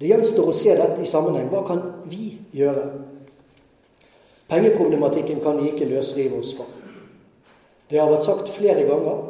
[0.00, 1.50] Det gjenstår å se dette i sammenheng.
[1.52, 2.86] Hva kan vi gjøre?
[4.50, 6.66] Pengeproblematikken kan vi ikke løsrive oss fra.
[7.90, 9.20] Det har vært sagt flere ganger,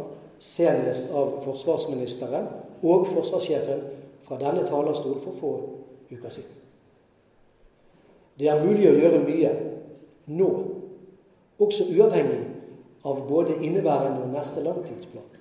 [0.41, 2.47] senest av forsvarsministeren
[2.85, 3.83] og forsvarssjefen
[4.25, 5.53] fra denne talerstol for få
[6.13, 6.57] uker siden.
[8.41, 9.51] Det er mulig å gjøre mye
[10.33, 10.49] nå,
[11.61, 12.41] også uavhengig
[13.05, 15.40] av både inneværende og neste langtidsplan.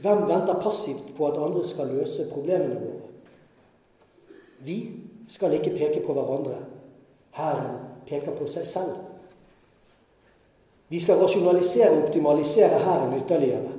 [0.00, 3.06] Hvem venter passivt på at andre skal løse problemene våre?
[4.66, 4.78] Vi
[5.28, 6.58] skal ikke peke på hverandre.
[7.36, 8.94] Hæren peker på seg selv.
[10.88, 13.72] Vi skal rasjonalisere og optimalisere Hæren ytterligere.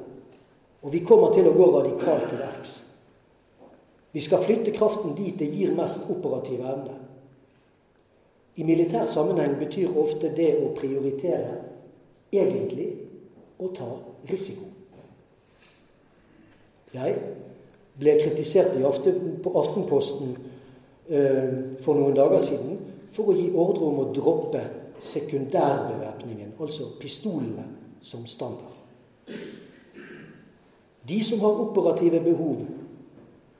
[0.81, 2.73] Og vi kommer til å gå radikalt til verks.
[4.11, 6.95] Vi skal flytte kraften dit det gir mest operativ evne.
[8.57, 11.59] I militær sammenheng betyr ofte det å prioritere
[12.33, 12.87] egentlig
[13.61, 13.89] å ta
[14.31, 14.76] risiko.
[16.93, 17.17] Jeg
[17.99, 18.77] ble kritisert
[19.43, 20.35] på Aftenposten
[21.09, 21.49] eh,
[21.83, 22.77] for noen dager siden
[23.11, 24.61] for å gi ordre om å droppe
[24.99, 27.65] sekundærbevæpningen, altså pistolene,
[28.01, 28.75] som standard.
[31.07, 32.61] De som har operative behov,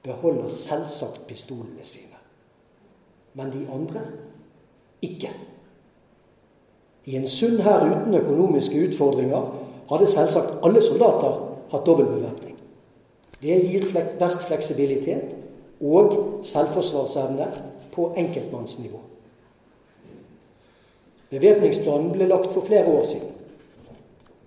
[0.04, 2.20] beholder selvsagt pistolene sine.
[3.34, 4.02] Men de andre
[5.02, 5.32] ikke.
[7.08, 9.52] I en sunn hær uten økonomiske utfordringer
[9.90, 11.38] hadde selvsagt alle soldater
[11.72, 12.47] hatt dobbeltbevæpning.
[13.42, 13.86] Det gir
[14.20, 15.36] best fleksibilitet
[15.82, 17.48] og selvforsvarsevne
[17.94, 19.00] på enkeltmannsnivå.
[21.30, 23.34] Bevæpningsplanen ble lagt for flere år siden.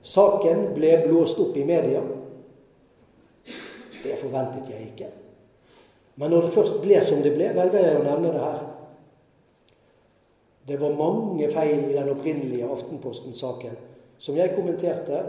[0.02, 2.00] Saken ble blåst opp i media.
[4.02, 5.10] Det forventet jeg ikke.
[6.16, 8.62] Men når det først ble som det ble, velger jeg å nevne det her.
[10.68, 13.76] Det var mange feil i den opprinnelige Aftenposten-saken
[14.20, 15.22] som jeg kommenterte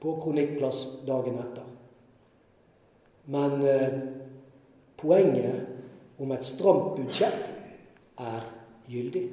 [0.00, 1.75] på Kronikkplass dagen etter.
[3.26, 3.88] Men eh,
[4.96, 5.66] poenget
[6.18, 7.50] om et stramt budsjett
[8.18, 8.46] er
[8.88, 9.24] gyldig.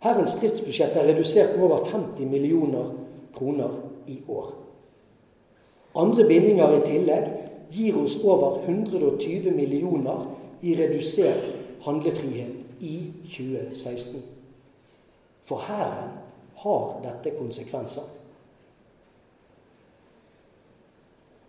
[0.00, 2.92] Herrens driftsbudsjett er redusert med over 50 millioner
[3.36, 4.52] kroner i år.
[6.00, 7.26] Andre bindinger i tillegg
[7.74, 10.24] gir oss over 120 millioner
[10.62, 11.50] i redusert
[11.84, 14.22] handlefrihet i 2016.
[15.44, 16.16] For Hæren
[16.62, 18.19] har dette konsekvenser.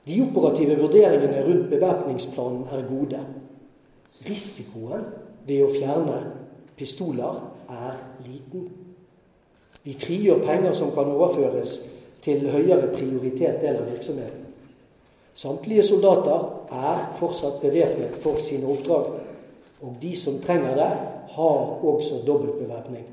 [0.08, 3.20] De operative vurderingene rundt bevæpningsplanen er gode.
[4.30, 5.06] Risikoen
[5.48, 6.18] ved å fjerne
[6.78, 8.70] pistoler er liten.
[9.84, 11.80] Vi frigjør penger som kan overføres
[12.22, 14.48] til høyere prioritet del av virksomheten.
[15.34, 19.14] Samtlige soldater er fortsatt bevæpnet for sine oppdrag.
[19.82, 20.92] Og de som trenger det,
[21.32, 23.06] har også dobbeltbevæpning.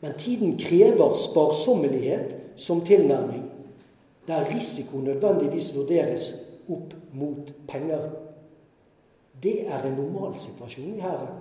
[0.00, 3.44] Men tiden krever sparsommelighet som tilnærming
[4.26, 6.32] der risiko nødvendigvis vurderes
[6.68, 8.10] opp mot penger.
[9.42, 11.34] Det er en normalsituasjon i Hæren.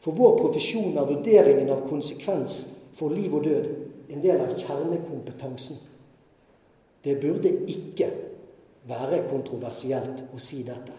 [0.00, 2.60] For vår profesjon er vurderingen av konsekvens
[2.94, 3.68] for liv og død
[4.08, 5.76] en del av kjernekompetansen.
[7.04, 8.08] Det burde ikke
[8.88, 10.94] være kontroversielt å si dette.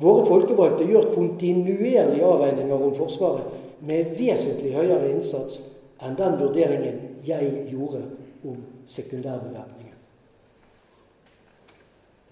[0.00, 5.60] Våre folkevalgte gjør kontinuerlige avveininger om Forsvaret med vesentlig høyere innsats
[6.02, 8.02] enn den vurderingen jeg gjorde
[8.44, 9.94] om sekundærbevæpningen.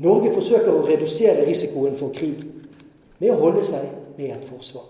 [0.03, 2.41] Norge forsøker å redusere risikoen for krig
[3.21, 4.89] med å holde seg med et forsvar.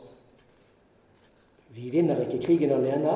[1.72, 3.14] Vi vinner ikke krigen alene,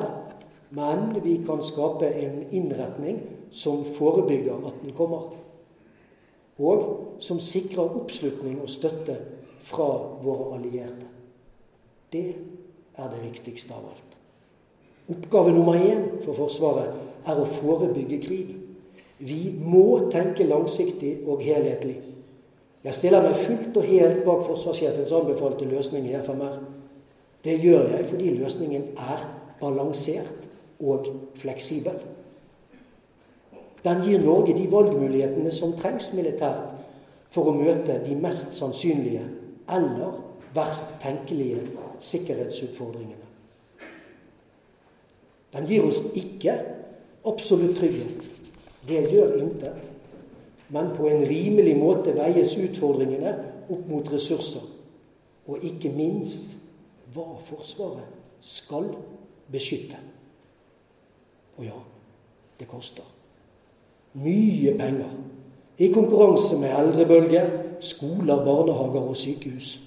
[0.77, 5.29] men vi kan skape en innretning som forebygger at den kommer.
[6.57, 6.85] Og
[7.23, 9.17] som sikrer oppslutning og støtte
[9.61, 9.87] fra
[10.23, 11.07] våre allierte.
[12.11, 12.27] Det
[12.97, 14.06] er det viktigste av alt.
[15.07, 16.95] Oppgave nummer én for Forsvaret
[17.27, 18.55] er å forebygge krig.
[19.17, 21.97] Vi må tenke langsiktig og helhetlig.
[22.83, 26.59] Jeg stiller meg fullt og helt bak forsvarssjefens anbefalte løsning i FMR.
[27.43, 29.25] Det gjør jeg fordi løsningen er
[29.61, 30.47] balansert
[30.83, 31.97] og fleksibel.
[33.83, 36.75] Den gir Norge de valgmulighetene som trengs militært
[37.33, 39.23] for å møte de mest sannsynlige
[39.71, 40.19] eller
[40.55, 41.63] verst tenkelige
[41.99, 43.26] sikkerhetsutfordringene.
[45.57, 46.53] Den gir oss ikke
[47.25, 48.29] absolutt trygghet.
[48.87, 49.87] Det gjør intet.
[50.69, 53.33] Men på en rimelig måte veies utfordringene
[53.71, 54.61] opp mot ressurser.
[55.47, 56.53] Og ikke minst
[57.15, 58.05] hva Forsvaret
[58.43, 58.91] skal
[59.51, 59.97] beskytte.
[61.57, 61.77] Og ja,
[62.59, 63.07] det koster.
[64.21, 65.09] Mye penger.
[65.77, 67.41] I konkurranse med eldrebølge,
[67.79, 69.79] skoler, barnehager og sykehus.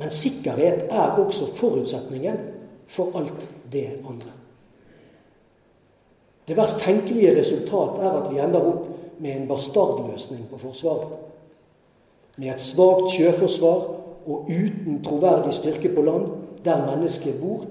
[0.00, 2.40] Men sikkerhet er også forutsetningen
[2.90, 4.32] for alt det andre.
[6.48, 8.86] Det verst tenkelige resultat er at vi ender opp
[9.22, 11.12] med en bastardløsning på Forsvaret.
[12.36, 13.86] Med et svakt sjøforsvar
[14.26, 16.26] og uten troverdig styrke på land,
[16.64, 17.64] der mennesker bor,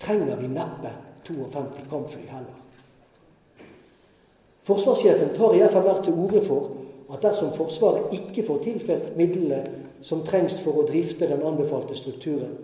[0.00, 0.92] trenger vi neppe
[1.24, 2.60] 52 kampfly heller.
[4.62, 6.70] Forsvarssjefen tar i FMR til orde for
[7.14, 9.64] at dersom Forsvaret ikke får tilfelt midlene
[10.00, 12.56] som trengs for å drifte den anbefalte strukturen,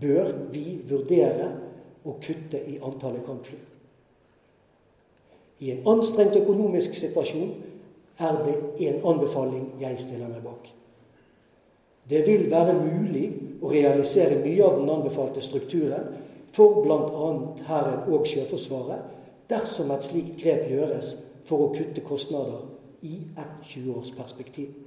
[0.00, 1.48] bør vi vurdere
[2.06, 3.58] å kutte i antallet kampfly.
[5.64, 7.54] I en anstrengt økonomisk situasjon
[8.20, 8.56] er det
[8.88, 10.68] en anbefaling jeg stiller meg bak.
[12.06, 13.26] Det vil være mulig
[13.64, 16.12] å realisere mye av den anbefalte strukturen
[16.54, 17.30] for bl.a.
[17.66, 19.14] Hæren og Sjøforsvaret
[19.50, 21.14] dersom et slikt grep gjøres
[21.46, 22.66] for å kutte kostnader
[23.06, 24.85] i et 20-årsperspektiv.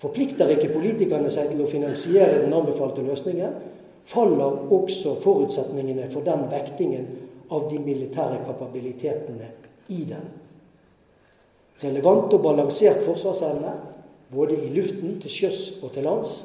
[0.00, 3.54] Forplikter ikke politikerne seg til å finansiere den anbefalte løsningen,
[4.06, 7.06] faller også forutsetningene for den vektingen
[7.50, 9.48] av de militære kapabilitetene
[9.88, 10.26] i den.
[11.82, 13.72] Relevant og balansert forsvarsevne,
[14.32, 16.36] både i luften, til sjøs og til lands,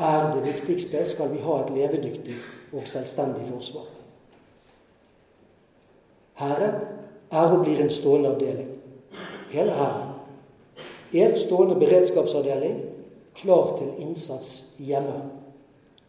[0.00, 2.36] er det viktigste skal vi ha et levedyktig
[2.72, 3.88] og selvstendig forsvar.
[6.40, 6.78] Hæren
[7.30, 8.70] er og blir en stående avdeling.
[9.50, 10.08] Hele Hæren.
[11.12, 12.80] En stående beredskapsavdeling
[13.40, 15.16] klar til innsats hjemme.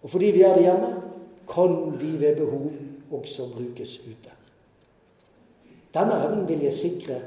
[0.01, 0.93] Og fordi vi er det hjemme,
[1.47, 2.71] kan vi ved behov
[3.11, 4.31] også brukes ute.
[5.93, 7.19] Denne evnen vil jeg sikre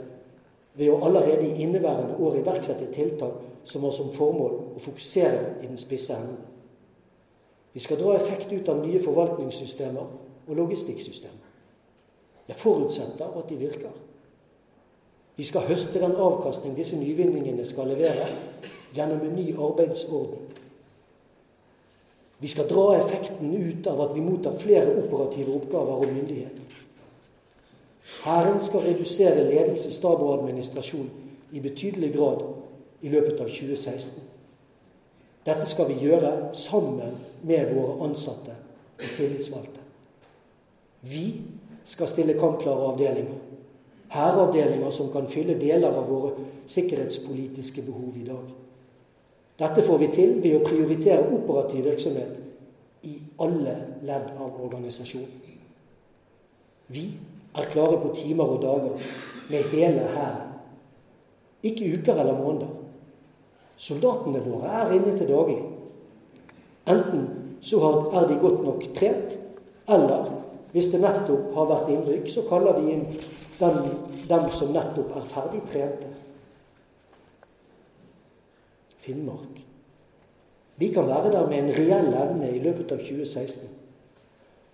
[0.74, 5.68] ved å allerede i inneværende år iverksette tiltak som har som formål å fokusere i
[5.68, 6.40] den spisse enden.
[7.74, 10.06] Vi skal dra effekt ut av nye forvaltningssystemer
[10.46, 11.52] og logistikksystemer.
[12.48, 13.92] Jeg forutsetter at de virker.
[15.36, 18.28] Vi skal høste den avkastning disse nyvinningene skal levere,
[18.94, 20.50] gjennom en ny arbeidsorden.
[22.38, 26.80] Vi skal dra effekten ut av at vi mottar flere operative oppgaver og myndighet.
[28.24, 31.10] Hæren skal redusere ledelse, stab og administrasjon
[31.52, 32.44] i betydelig grad
[33.02, 34.22] i løpet av 2016.
[35.44, 38.54] Dette skal vi gjøre sammen med våre ansatte
[38.96, 39.80] og tillitsvalgte.
[41.04, 41.26] Vi
[41.84, 43.40] skal stille kampklare avdelinger.
[44.08, 46.32] Hæravdelinger som kan fylle deler av våre
[46.66, 48.54] sikkerhetspolitiske behov i dag.
[49.58, 52.40] Dette får vi til ved å prioritere operativ virksomhet
[53.06, 55.42] i alle ledd av organisasjonen.
[56.94, 57.04] Vi
[57.54, 59.12] er klare på timer og dager
[59.50, 60.50] med hele hæren.
[61.64, 62.72] Ikke uker eller måneder.
[63.76, 65.60] Soldatene våre er inne til daglig.
[66.90, 67.24] Enten
[67.64, 67.80] så
[68.12, 69.38] er de godt nok trent,
[69.88, 70.28] eller
[70.74, 73.06] hvis det nettopp har vært innrykk, så kaller vi inn
[73.60, 73.80] dem,
[74.28, 76.10] dem som nettopp er ferdig trente.
[79.04, 79.62] Finnmark.
[80.76, 83.68] Vi kan være der med en reell evne i løpet av 2016.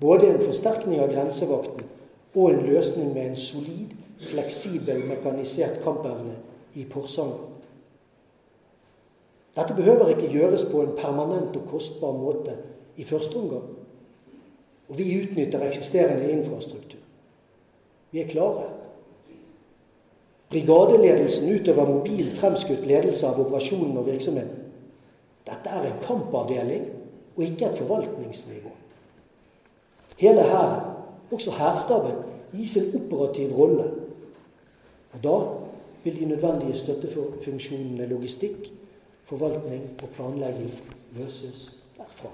[0.01, 1.89] Både en forsterkning av grensevakten
[2.35, 6.39] og en løsning med en solid, fleksibel, mekanisert kampevne
[6.75, 7.49] i Porsanger.
[9.57, 12.55] Dette behøver ikke gjøres på en permanent og kostbar måte
[12.97, 13.67] i første omgang.
[14.89, 17.03] Og vi utnytter eksisterende infrastruktur.
[18.11, 18.69] Vi er klare.
[20.51, 24.67] Brigadeledelsen utøver mobil, fremskutt ledelse av operasjonen og virksomheten.
[25.47, 26.89] Dette er en kampavdeling
[27.37, 28.73] og ikke et forvaltningsnivå.
[30.19, 30.81] Hele hæren,
[31.31, 32.19] også hærstaben,
[32.53, 33.91] gis en operativ rolle.
[35.13, 35.37] Og da
[36.05, 38.73] vil de nødvendige støttefunksjonene logistikk,
[39.25, 40.75] forvaltning og planlegging
[41.19, 42.29] løses derfra.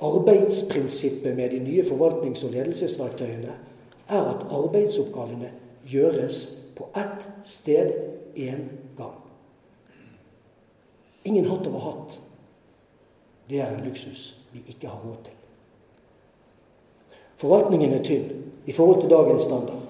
[0.00, 3.54] Arbeidsprinsippet med de nye forvaltnings- og ledelsesverktøyene
[4.08, 5.50] er at arbeidsoppgavene
[5.88, 6.42] gjøres
[6.76, 7.92] på ett sted
[8.36, 9.16] én gang.
[11.24, 12.20] Ingen hatt over hatt.
[13.48, 15.34] Det er en luksus vi ikke har råd til.
[17.38, 18.30] Forvaltningen er tynn
[18.66, 19.82] i forhold til dagens standard.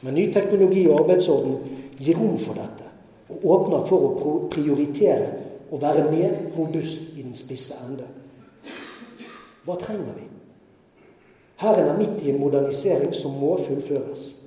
[0.00, 1.58] Men ny teknologi og arbeidsorden
[1.98, 2.92] gir rom for dette
[3.26, 5.30] og åpner for å prioritere
[5.70, 8.06] og være mer robust i den spisse ende.
[9.66, 10.26] Hva trenger vi?
[11.58, 14.45] Hæren er midt i en modernisering som må fullføres.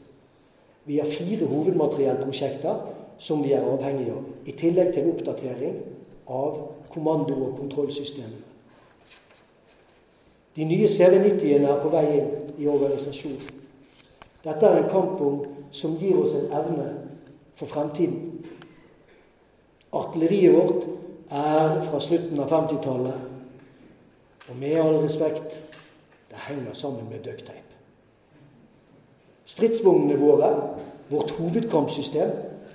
[0.89, 2.75] Vi har fire hovedmateriellprosjekter
[3.21, 5.75] som vi er avhengige av, i tillegg til oppdatering
[6.25, 6.55] av
[6.89, 8.47] kommando- og kontrollsystemene.
[10.55, 13.61] De nye CV90-ene er på vei inn i organisasjonen.
[14.41, 16.89] Dette er en kampvogn som gir oss en evne
[17.53, 18.41] for fremtiden.
[19.93, 20.89] Artilleriet vårt
[21.29, 23.25] er fra slutten av 50-tallet.
[24.49, 25.61] Og med all respekt
[26.31, 27.68] det henger sammen med ducktape.
[29.50, 30.50] Stridsvognene våre,
[31.10, 32.30] vårt hovedkampsystem,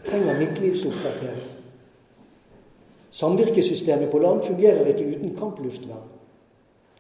[0.05, 1.45] trenger midtlivsoppdatering.
[3.15, 6.11] Samvirkesystemet på land fungerer ikke uten kampluftvern.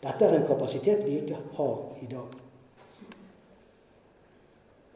[0.04, 2.36] Dette er en kapasitet vi ikke har i dag.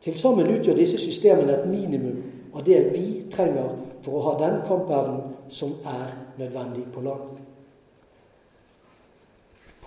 [0.05, 2.21] Til sammen utgjør disse systemene et minimum
[2.55, 3.73] av det vi trenger
[4.05, 7.41] for å ha den kampevnen som er nødvendig på land.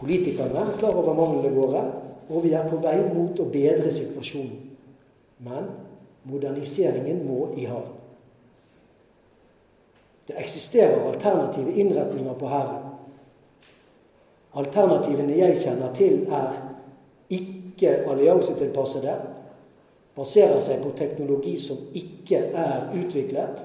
[0.02, 1.86] Politikerne er klar over manglene våre,
[2.28, 4.61] og vi er på vei mot å bedre situasjonen.
[5.42, 5.72] Men
[6.24, 7.98] moderniseringen må i havn.
[10.28, 12.92] Det eksisterer alternative innretninger på Hæren.
[14.56, 16.60] Alternativene jeg kjenner til, er
[17.32, 19.16] ikke alliansetilpassede,
[20.16, 23.64] baserer seg på teknologi som ikke er utviklet,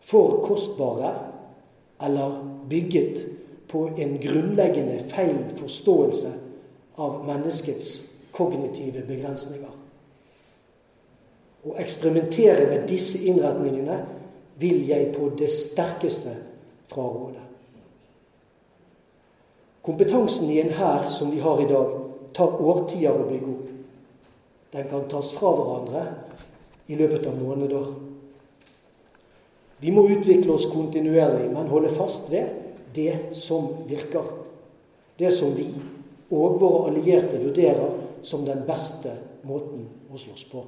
[0.00, 1.12] for kostbare
[2.02, 2.36] eller
[2.70, 3.26] bygget
[3.68, 6.32] på en grunnleggende feil forståelse
[7.02, 7.96] av menneskets
[8.32, 9.75] kognitive begrensninger.
[11.66, 13.98] Å eksperimentere med disse innretningene
[14.60, 16.32] vil jeg på det sterkeste
[16.90, 17.42] fraråde.
[19.86, 21.92] Kompetansen i en hær som vi har i dag,
[22.34, 23.66] tar årtier å bygge opp.
[24.74, 26.02] Den kan tas fra hverandre
[26.90, 27.90] i løpet av måneder.
[29.80, 32.50] Vi må utvikle oss kontinuerlig, men holde fast ved
[32.96, 34.26] det som virker.
[35.18, 35.68] Det som vi
[36.30, 37.94] og våre allierte vurderer
[38.26, 39.12] som den beste
[39.46, 40.64] måten å slåss på.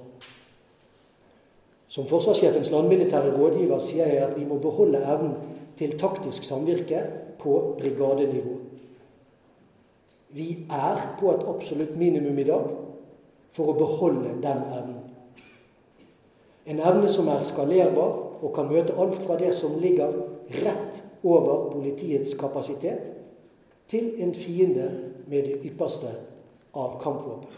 [1.88, 5.34] Som forsvarssjefens landmilitære rådgiver sier jeg at vi må beholde evnen
[5.78, 7.02] til taktisk samvirke
[7.40, 8.56] på brigadenivå.
[10.30, 12.66] Vi er på et absolutt minimum i dag
[13.56, 14.98] for å beholde den evnen.
[16.68, 20.12] En evne som er skalerbar og kan møte alt fra det som ligger
[20.60, 23.08] rett over politiets kapasitet,
[23.88, 24.90] til en fiende
[25.26, 26.12] med det ypperste
[26.76, 27.48] av kampvåpen.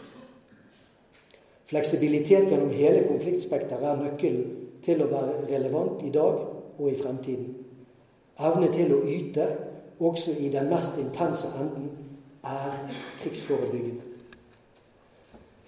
[1.71, 4.47] Fleksibilitet gjennom hele konfliktspekteret er nøkkelen
[4.83, 6.41] til å være relevant i dag
[6.75, 7.53] og i fremtiden.
[8.43, 9.45] Evne til å yte,
[10.01, 11.87] også i den mest intense enden,
[12.43, 12.75] er
[13.21, 14.03] krigsforebyggende.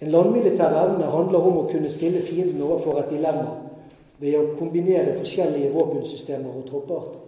[0.04, 3.54] En landmilitær evne handler om å kunne stille fienden overfor et dilemma
[4.20, 7.20] ved å kombinere forskjellige våpensystemer og tropparter.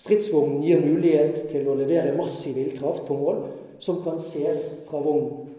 [0.00, 3.42] Stridsvognen gir mulighet til å levere massiv ildkraft på mål
[3.82, 5.51] som kan ses fra vognen.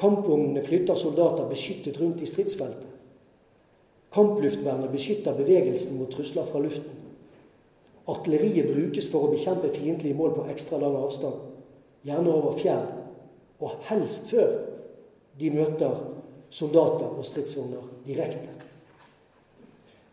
[0.00, 2.88] Kampvognene flytter soldater beskyttet rundt i stridsfeltet.
[4.12, 6.98] Kampluftvernet beskytter bevegelsen mot trusler fra luften.
[8.08, 11.38] Artilleriet brukes for å bekjempe fiendtlige mål på ekstra lang avstand,
[12.04, 12.82] gjerne over fjell,
[13.62, 14.56] og helst før
[15.38, 16.02] de møter
[16.52, 18.50] soldater og stridsvogner direkte.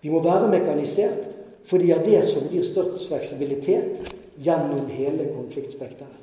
[0.02, 1.26] Vi må være mekanisert,
[1.68, 6.19] for det er det som gir størst fleksibilitet gjennom hele konfliktspekteret.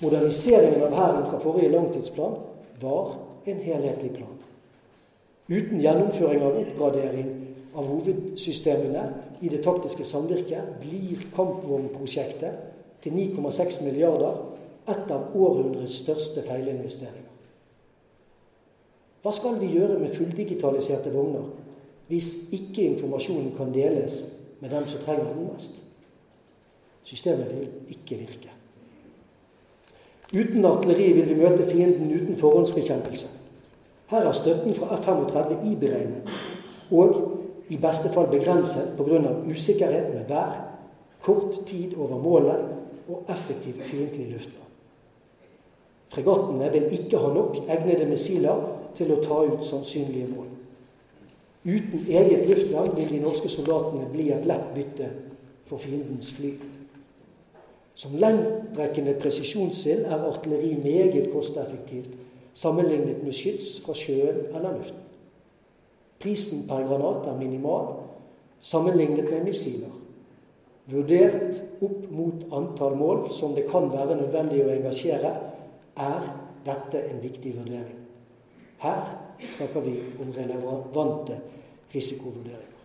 [0.00, 2.36] Moderniseringen av Hæren fra forrige langtidsplan
[2.80, 3.16] var
[3.46, 4.34] en helhetlig plan.
[5.48, 7.30] Uten gjennomføring av oppgradering
[7.76, 9.04] av hovedsystemene
[9.40, 12.58] i det taktiske samvirket blir kampvognprosjektet
[13.04, 14.42] til 9,6 milliarder
[14.90, 17.32] et av århundrets største feilinvesteringer.
[19.22, 21.48] Hva skal vi gjøre med fulldigitaliserte vogner
[22.06, 24.20] hvis ikke informasjonen kan deles
[24.60, 25.80] med dem som trenger den mest?
[27.06, 28.55] Systemet vil ikke virke.
[30.34, 33.26] Uten artilleri vil vi møte fienden uten forhåndsbekjempelse.
[34.10, 36.30] Her er støtten fra F-35 iberegnet
[36.90, 37.16] og
[37.68, 39.32] i beste fall begrenset pga.
[39.50, 40.62] usikkerhet med vær,
[41.22, 42.62] kort tid over målet
[43.08, 44.66] og effektivt fiendtlig luftvern.
[46.08, 48.62] Fregattene vil ikke ha nok egnede missiler
[48.94, 50.46] til å ta ut sannsynlige mål.
[51.66, 55.08] Uten eget luftvern vil de norske soldatene bli et lett bytte
[55.66, 56.52] for fiendens fly.
[57.96, 62.10] Som lengtrekkende presisjonssild er artilleri meget kosteffektivt
[62.56, 65.00] sammenlignet med skyts fra sjøen eller luften.
[66.20, 67.94] Prisen per granat er minimal
[68.60, 69.92] sammenlignet med missiler.
[70.86, 75.32] Vurdert opp mot antall mål som det kan være nødvendig å engasjere,
[75.96, 76.30] er
[76.66, 78.00] dette en viktig vurdering.
[78.84, 79.12] Her
[79.56, 81.40] snakker vi om relevante
[81.94, 82.75] risikovurderinger.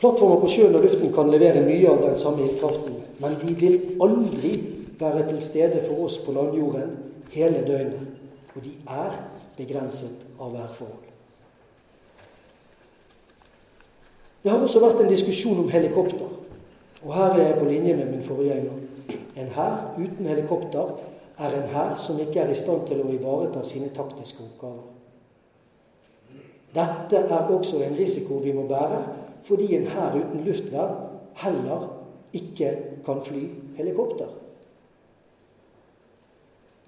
[0.00, 3.76] Plattformer på sjøen og luften kan levere mye av den samme ildkraften, men de vil
[4.04, 4.52] aldri
[5.00, 6.92] være til stede for oss på landjorden
[7.32, 8.12] hele døgnet.
[8.56, 9.16] Og de er
[9.56, 11.02] begrenset av værforhold.
[14.42, 16.28] Det har også vært en diskusjon om helikopter.
[17.02, 18.76] Og her er jeg på linje med min forgjenger.
[19.36, 20.92] En hær uten helikopter
[21.38, 24.84] er en hær som ikke er i stand til å ivareta sine taktiske oppgaver.
[26.76, 29.02] Dette er også en risiko vi må bære
[29.46, 30.96] fordi en hær uten luftvern
[31.42, 31.86] heller
[32.34, 32.72] ikke
[33.06, 33.44] kan fly
[33.76, 34.28] helikopter.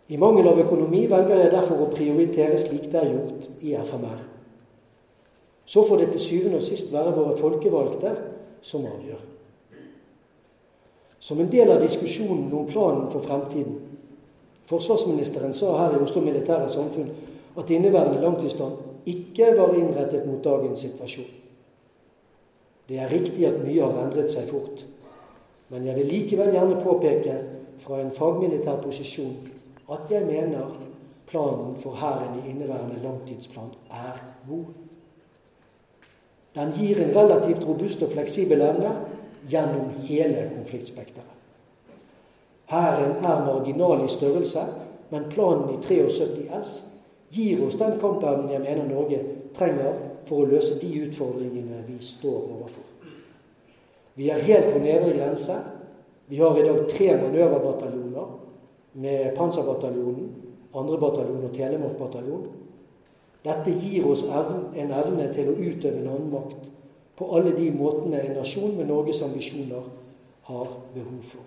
[0.08, 4.22] I mangel av økonomi velger jeg derfor å prioritere slik det er gjort i FMR.
[5.68, 8.14] Så får det til syvende og sist være våre folkevalgte
[8.64, 9.20] som avgjør.
[11.20, 13.84] Som en del av diskusjonen om planen for fremtiden
[14.68, 17.08] Forsvarsministeren sa her i Oslo Militære Samfunn
[17.56, 18.74] at inneværende langtidsplan
[19.08, 21.28] ikke var innrettet mot dagens situasjon.
[22.88, 24.84] Det er riktig at mye har endret seg fort.
[25.68, 27.34] Men jeg vil likevel gjerne påpeke
[27.82, 29.36] fra en fagmilitær posisjon
[29.92, 30.72] at jeg mener
[31.28, 34.64] planen for Hæren i inneværende langtidsplan er god.
[36.54, 38.94] Den gir en relativt robust og fleksibel evne
[39.48, 41.34] gjennom hele konfliktspekteret.
[42.68, 44.60] Hæren er marginal i størrelse,
[45.10, 46.72] men planen i 73 S
[47.32, 49.20] gir oss den kampevnen jeg mener Norge
[49.56, 49.94] trenger
[50.28, 52.84] for å løse de utfordringene vi står overfor.
[54.18, 55.56] Vi er helt på nedre grense.
[56.28, 58.32] Vi har i dag tre manøverbataljoner
[58.98, 60.32] med Panserbataljonen,
[60.72, 60.96] 2.
[61.00, 62.48] bataljon og Telemarkbataljon.
[63.46, 66.68] Dette gir oss en evne til å utøve landmakt
[67.18, 69.86] på alle de måtene en nasjon med Norges ambisjoner
[70.50, 71.46] har behov for.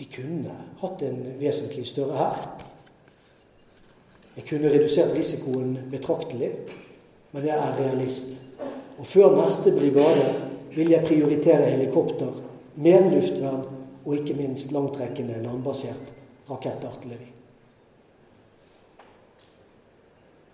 [0.00, 2.69] Vi kunne hatt en vesentlig større hær.
[4.36, 6.50] Jeg kunne redusert risikoen betraktelig,
[7.32, 8.38] men jeg er realist.
[8.98, 10.28] Og før neste brigade
[10.76, 12.30] vil jeg prioritere helikopter,
[12.76, 13.66] mer luftvern
[14.04, 16.14] og ikke minst langtrekkende landbasert
[16.50, 17.28] rakettartilleri.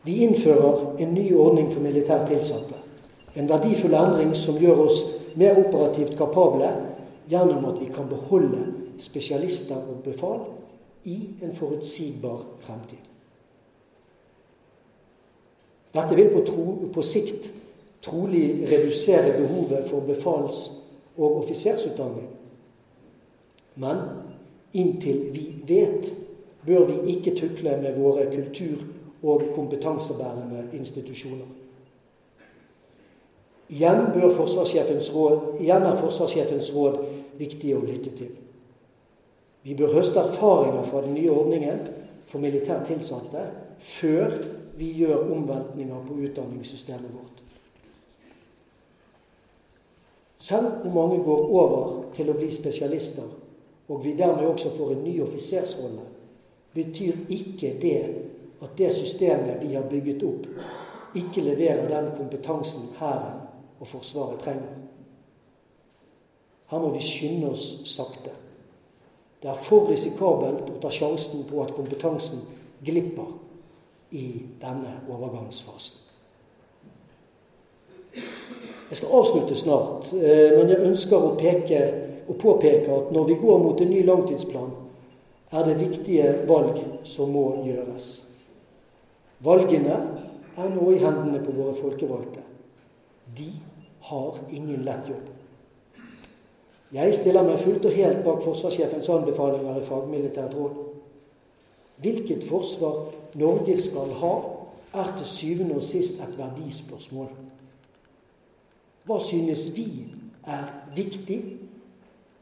[0.07, 2.79] Vi innfører en ny ordning for militært tilsatte.
[3.37, 5.03] En verdifull endring som gjør oss
[5.35, 6.71] mer operativt kapable
[7.29, 8.63] gjennom at vi kan beholde
[9.03, 10.47] spesialister og befal
[11.05, 13.03] i en forutsigbar fremtid.
[15.97, 17.51] Dette vil på, tro, på sikt
[18.05, 20.73] trolig redusere behovet for befals-
[21.17, 22.29] og offisersutdanning.
[23.81, 24.03] Men
[24.77, 26.15] inntil vi vet,
[26.67, 28.85] bør vi ikke tukle med våre kultur-
[29.23, 31.47] og kompetansebærende institusjoner.
[33.69, 36.99] Igjen, råd, igjen er forsvarssjefens råd
[37.39, 38.29] viktig å lytte til.
[39.67, 41.81] Vi bør høste erfaringer fra den nye ordningen
[42.27, 43.49] for militært tilsatte
[43.83, 44.37] før
[44.77, 47.43] vi gjør omveltninger på utdanningssystemet vårt.
[50.37, 53.29] Selv om mange går over til å bli spesialister,
[53.89, 56.05] og vi dermed også får en ny offisersrolle,
[56.77, 58.01] betyr ikke det
[58.61, 60.45] at det systemet vi har bygget opp,
[61.17, 63.41] ikke leverer den kompetansen Hæren
[63.81, 64.77] og Forsvaret trenger.
[66.69, 68.35] Her må vi skynde oss sakte.
[69.41, 72.43] Det er for risikabelt å ta sjansen på at kompetansen
[72.85, 73.33] glipper
[74.11, 74.27] i
[74.61, 76.03] denne overgangsfasen.
[78.89, 81.81] Jeg skal avslutte snart, eh, men jeg ønsker å, peke,
[82.29, 84.71] å påpeke at når vi går mot en ny langtidsplan,
[85.53, 88.25] er det viktige valg som må gjøres.
[89.45, 89.97] Valgene
[90.57, 92.43] er nå i hendene på våre folkevalgte.
[93.37, 93.51] De
[94.09, 95.33] har ingen lett jobb.
[96.95, 100.77] Jeg stiller meg fullt og helt bak forsvarssjefens anbefalinger i fagmilitært råd.
[102.03, 104.35] Hvilket forsvar Norge skal ha,
[104.97, 107.29] er til syvende og sist et verdispørsmål.
[109.07, 109.87] Hva synes vi
[110.47, 110.65] er
[110.97, 111.39] viktig,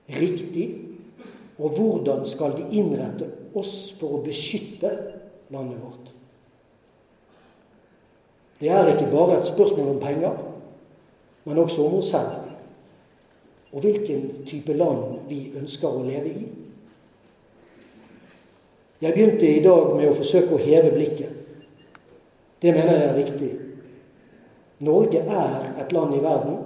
[0.08, 0.66] riktig,
[1.58, 4.90] og hvordan skal vi innrette oss for å beskytte
[5.54, 6.10] landet vårt?
[8.60, 10.40] Det er ikke bare et spørsmål om penger,
[11.44, 12.44] men også om oss selv
[13.74, 16.42] og hvilken type land vi ønsker å leve i.
[19.04, 21.32] Jeg begynte i dag med å forsøke å heve blikket.
[22.62, 23.48] Det mener jeg er viktig.
[24.88, 26.56] Norge er et land i verden.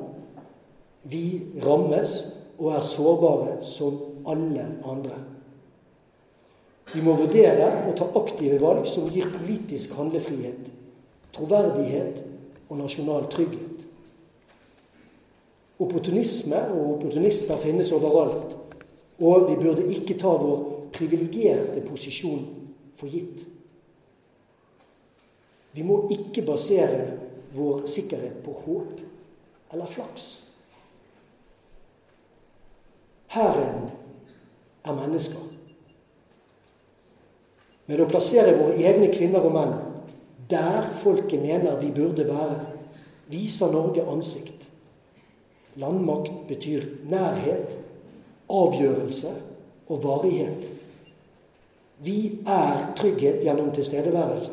[1.10, 1.24] Vi
[1.64, 2.12] rammes
[2.60, 3.98] og er sårbare som
[4.30, 5.18] alle andre.
[6.94, 10.70] Vi må vurdere å ta aktive valg som gir politisk handlefrihet,
[11.34, 12.22] troverdighet
[12.68, 13.82] og nasjonal trygghet.
[15.82, 18.54] Opportunisme og opportunister finnes overalt.
[19.18, 22.44] Og vi burde ikke ta vår privilegerte posisjon
[22.98, 23.44] for gitt.
[25.76, 27.04] Vi må ikke basere
[27.54, 29.02] vår sikkerhet på håp
[29.72, 30.28] eller flaks.
[33.28, 33.90] Hæren
[34.84, 35.44] er mennesker.
[37.88, 39.76] Med å plassere våre egne kvinner og menn
[40.48, 42.56] der folket mener vi burde være,
[43.28, 44.64] viser Norge ansikt.
[45.76, 47.76] Landmakt betyr nærhet,
[48.48, 49.32] avgjørelse
[49.88, 50.70] og varighet.
[51.98, 54.52] Vi er trygghet gjennom tilstedeværelse,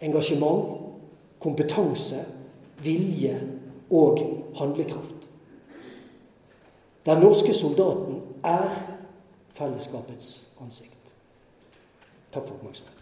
[0.00, 0.82] engasjement
[1.42, 2.16] kompetanse,
[2.82, 3.48] vilje
[3.90, 4.18] og
[4.56, 5.28] handlekraft.
[7.06, 8.70] Den norske soldaten er
[9.50, 10.98] fellesskapets ansikt.
[12.32, 13.01] Takk for oppmerksomheten.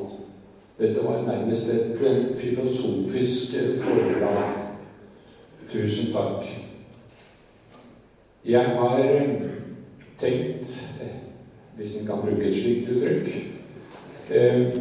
[8.97, 9.31] eh,
[10.17, 11.15] tenkt, eh,
[11.77, 13.29] hvis en kan bruke et slikt uttrykk
[14.33, 14.73] eh,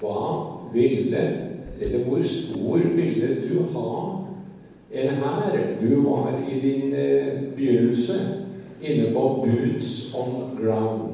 [0.00, 0.20] Hva
[0.74, 1.24] ville,
[1.80, 3.90] eller hvor stor ville du ha
[4.92, 5.56] en hær?
[5.80, 6.92] Du var i din
[7.56, 8.20] begynnelse
[8.82, 11.09] inne på Boots on Ground.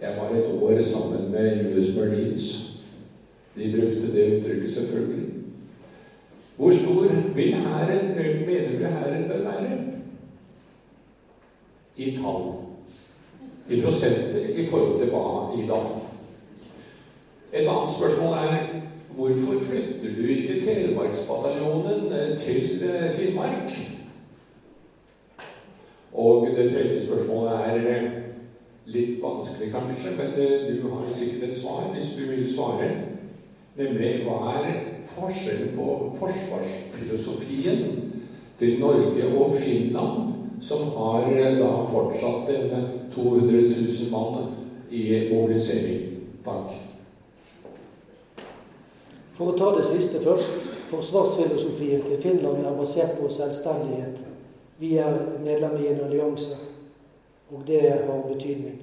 [0.00, 2.74] Jeg var et år sammen med US Marines.
[3.56, 5.32] De brukte det uttrykket, selvfølgelig.
[6.56, 9.78] Hvor stor vil hæren, mener du hæren bør være?
[11.96, 12.52] I tall.
[13.70, 15.86] I prosenter i forhold til hva i dag?
[17.52, 18.66] Et annet spørsmål er
[19.16, 23.72] hvorfor flytter du ikke Telemarksbataljonen eh, til eh, Finnmark?
[26.12, 28.10] Og det tredje spørsmålet er
[28.92, 32.90] litt vanskelig, kanskje, men du har sikkert et svar hvis du vil svare.
[33.78, 38.10] Nemlig hva er forskjellen på forsvarsfilosofien
[38.58, 42.80] til Norge og Finland, som har eh, da fortsatt denne
[43.14, 44.48] 200 000 mann
[44.90, 46.00] i mobilisering.
[46.44, 46.74] Takk.
[49.38, 50.66] For å ta det siste først.
[50.88, 54.22] Forsvarsfilosofien til Finland er basert på selvstendighet.
[54.80, 56.56] Vi er medlem i en allianse,
[57.50, 58.78] og det har betydning.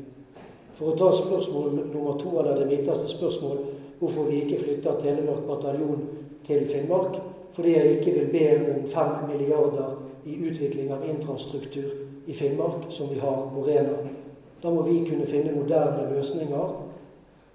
[0.75, 3.57] For å ta spørsmål nummer to, eller det midterste spørsmål,
[3.99, 6.01] hvorfor vi ikke flytter Telemark bataljon
[6.47, 7.21] til Finnmark.
[7.55, 9.93] Fordi jeg ikke vil be om fem milliarder
[10.25, 11.93] i utvikling av infrastruktur
[12.27, 13.95] i Finnmark, som vi har på Rena.
[14.63, 16.73] Da må vi kunne finne moderne løsninger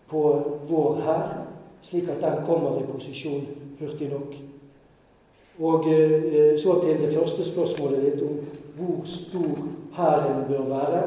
[0.09, 0.23] på
[0.69, 1.37] vår hær,
[1.83, 3.45] slik at den kommer i posisjon
[3.81, 4.35] hurtig nok.
[5.61, 8.39] Og eh, så til det første spørsmålet ditt om
[8.77, 9.59] hvor stor
[9.93, 11.03] hæren bør være.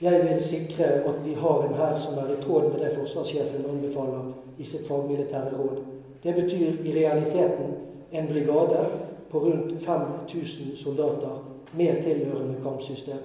[0.00, 3.66] Jeg vil sikre at vi har en hær som er i tråd med det forsvarssjefen
[3.70, 5.82] anbefaler i sitt fagmilitære råd.
[6.22, 7.74] Det betyr i realiteten
[8.12, 8.86] en brigade
[9.30, 13.20] på rundt 5000 soldater med tilhørende kampsystem.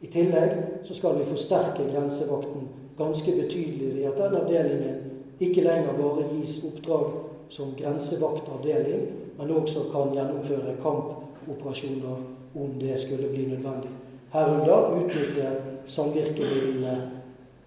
[0.00, 0.50] I tillegg
[0.82, 2.68] så skal vi forsterke grensevakten
[2.98, 4.96] ganske betydelig ved at den avdelingen
[5.40, 7.12] ikke lenger bare gis oppdrag
[7.48, 9.08] som grensevaktavdeling,
[9.38, 12.16] men også kan gjennomføre kampoperasjoner
[12.54, 13.90] om det skulle bli nødvendig.
[14.32, 15.56] Herunder utnytte
[15.86, 17.10] samvirkemidlene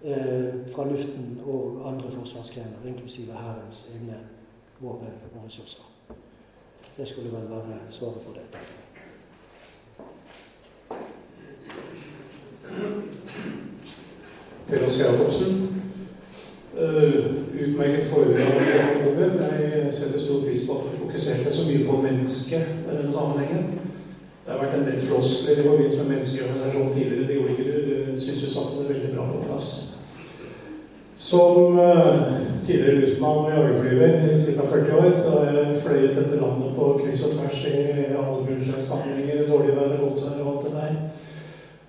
[0.02, 4.18] eh, fra luften og andre forsvarsgrener, inklusive Hærens egne
[4.80, 5.82] våpen og ressurser.
[6.96, 8.58] Det skulle vel være svaret på det.
[14.68, 15.85] Per Oskar.
[16.80, 17.24] Uh,
[17.68, 18.52] utmerket foredrag.
[19.60, 23.70] Jeg setter stor pris på at du fokuserte så mye på mennesket i denne sammenhengen.
[24.44, 27.28] Det har vært en del floskler i forbindelse med menneskeorganisasjonen tidligere.
[27.28, 27.78] Det gjorde ikke du.
[28.12, 29.68] Du syns du satte det veldig bra på plass.
[31.16, 32.20] Som uh,
[32.66, 34.68] tidligere rusmann og jagerflyver i ca.
[34.74, 38.82] 40 år, så har jeg fløyet dette landet på kryss og tvers i alle mulige
[38.90, 39.48] sammenhenger.
[39.48, 40.92] Dårlig vær, godt vær og alt det der.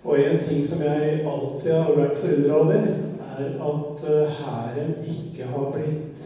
[0.08, 2.90] Og en ting som jeg alltid har vært forundra over,
[3.38, 6.22] er at uh, hæren ikke har blitt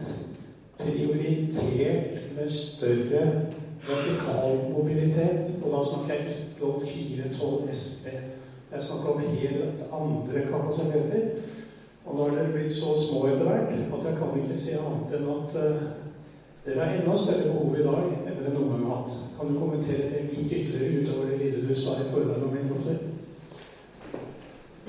[0.78, 3.24] prioritert med større
[3.88, 5.46] vertikal mobilitet.
[5.64, 8.06] Og da snakker jeg ikke om 412 SP.
[8.72, 11.26] Jeg snakker om helt andre kapasiteter.
[12.06, 15.18] Og nå er dere blitt så små etter hvert at jeg kan ikke se annet
[15.18, 15.84] enn at uh,
[16.62, 19.14] Dere har enda større behov i dag enn dere noen gang har hatt.
[19.34, 22.54] Kan du kommentere det litt ytterligere utover det lille du sa i foredraget om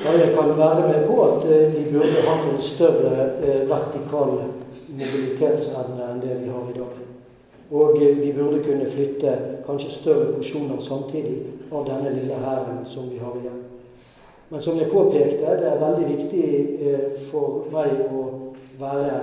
[0.04, 3.12] Ja, jeg kan være med på at eh, vi burde ha en større
[3.44, 4.32] eh, vertikal
[5.00, 6.98] mobilitetsevne enn det vi har i dag.
[7.72, 11.38] Og eh, vi burde kunne flytte kanskje større porsjoner samtidig
[11.72, 13.62] av denne lille hæren som vi har igjen.
[14.50, 16.50] Men som jeg påpekte, det er veldig viktig
[17.30, 18.26] for meg å
[18.82, 19.22] være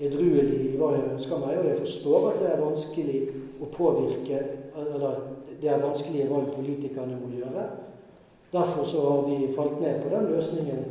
[0.00, 3.20] edruelig i hva jeg ønsker meg, og jeg forstår at det er vanskelig
[3.60, 4.40] å påvirke
[4.76, 5.20] Eller
[5.60, 7.68] det er vanskelige valg politikerne må gjøre.
[8.52, 10.84] Derfor så har vi falt ned på den løsningen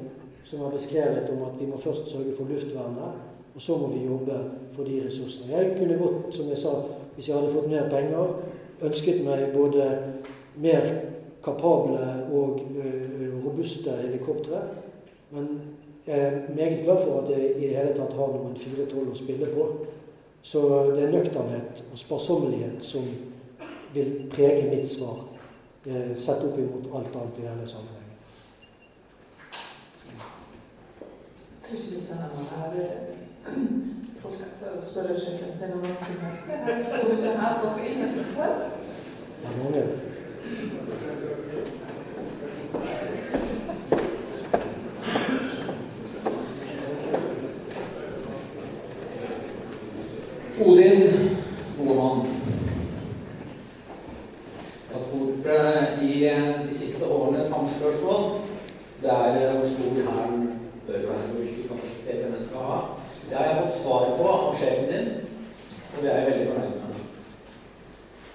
[0.46, 3.16] som er beskrevet om at vi må først sørge for luftvernet,
[3.56, 4.40] og så må vi jobbe
[4.74, 5.58] for de ressursene.
[5.58, 6.70] Jeg kunne godt, som jeg sa,
[7.16, 8.36] hvis jeg hadde fått mer penger,
[8.84, 9.88] ønsket meg både
[10.62, 10.86] mer
[11.44, 12.02] kapable
[12.34, 12.62] og
[13.46, 14.62] robuste helikoptre.
[15.32, 15.48] Men
[16.08, 19.18] jeg er meget glad for at jeg i det hele tatt har noen 412 å
[19.18, 19.70] spille på.
[20.46, 20.62] Så
[20.94, 23.08] det er nøkternhet og sparsommelighet som
[23.96, 25.24] vil prege mitt svar,
[26.18, 28.18] sett opp imot alt annet i denne sammenhengen.
[31.52, 32.74] Jeg tror ikke det sender meg her
[34.26, 36.46] folk tør å spørre sjefen sin om noe som helst.
[36.50, 38.52] Her står ikke her folk er ingen som får.
[39.42, 39.84] Det er mange.
[50.66, 51.02] Odin
[51.78, 52.20] Bohemann.
[54.90, 56.14] Jeg har spurt eh, i
[56.68, 58.22] de siste årene samme spørsmål.
[59.02, 60.46] Det er eh, hvor stor Hæren
[60.88, 62.80] bør være, og hvilken kapasitet den skal ha.
[63.30, 65.08] Det har jeg fått svar på av sjefen din,
[65.96, 66.98] og det er jeg veldig fornøyd med.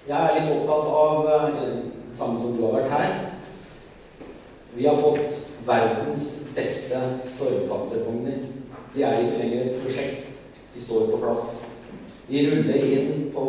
[0.08, 3.12] Jeg er litt opptatt av eh, det samme som du har vært her.
[4.74, 5.36] Vi har fått
[5.66, 6.26] verdens
[6.56, 8.42] beste stormpanservogner.
[8.94, 10.30] De er ikke lenger et prosjekt.
[10.74, 11.46] De står på plass.
[12.30, 13.46] De ruller inn på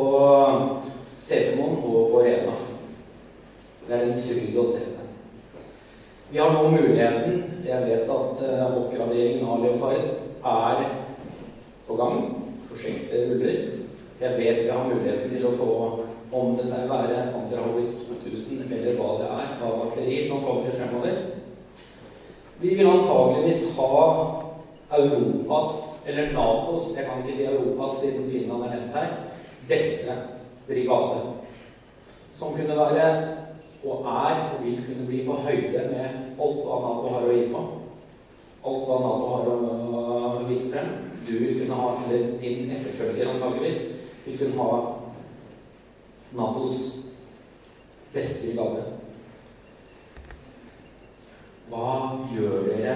[1.22, 2.54] Setermoen og på Rena.
[3.88, 5.08] Det er en fryd å se det.
[6.32, 10.06] Vi har nå muligheten Jeg vet at uh, oppgraderingen av Leopard
[10.52, 10.80] er
[11.88, 12.24] på gang.
[12.70, 13.60] Prosjektet ruller.
[14.22, 15.74] Jeg vet vi har muligheten til å få
[16.32, 21.18] om det seg være Panzerhaubitz 2000 eller hva det er av batteri som kommer fremover.
[22.62, 23.98] Vi vil antageligvis ha
[24.92, 29.14] Europas, eller Natos, jeg kan ikke si Europas siden Finland er nevnt her,
[29.68, 30.12] beste
[30.68, 31.22] brigade.
[32.34, 33.38] Som kunne være,
[33.86, 36.06] og er, og vil kunne bli på høyde med
[36.42, 37.64] alt hva Nato har å gi på.
[38.68, 40.92] Alt hva Nato har å vise frem.
[41.28, 43.82] Du vil kunne ha, eller din etterfølger antageligvis,
[44.26, 44.80] vil kunne ha
[46.36, 46.78] Natos
[48.14, 48.84] beste brigade.
[51.72, 51.92] Hva
[52.36, 52.96] gjør dere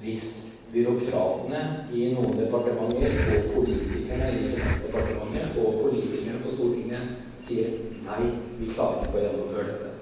[0.00, 1.60] hvis byråkratene
[1.92, 7.04] i noen departementer og politikerne i Finansdepartementet og politikerne på Stortinget
[7.40, 7.68] sier
[8.04, 8.24] nei,
[8.58, 9.94] vi klarer ikke å gjennomføre dette?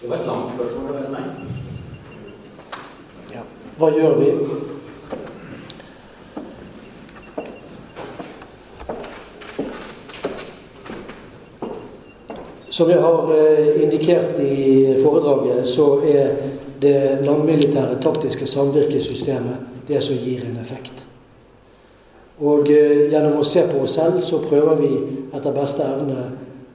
[0.00, 1.24] Det var et langt spørsmål være meg.
[3.34, 3.44] Ja.
[3.78, 4.32] Hva gjør vi?
[12.74, 13.30] Som jeg har
[13.84, 16.53] indikert i foredraget, så er
[16.84, 21.06] det landmilitære taktiske samvirkesystemet det som gir en effekt.
[22.44, 24.90] Og gjennom å se på oss selv så prøver vi
[25.34, 26.24] etter beste evne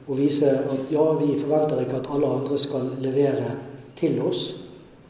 [0.10, 3.52] å vise at ja, vi forventer ikke at alle andre skal levere
[4.00, 4.44] til oss,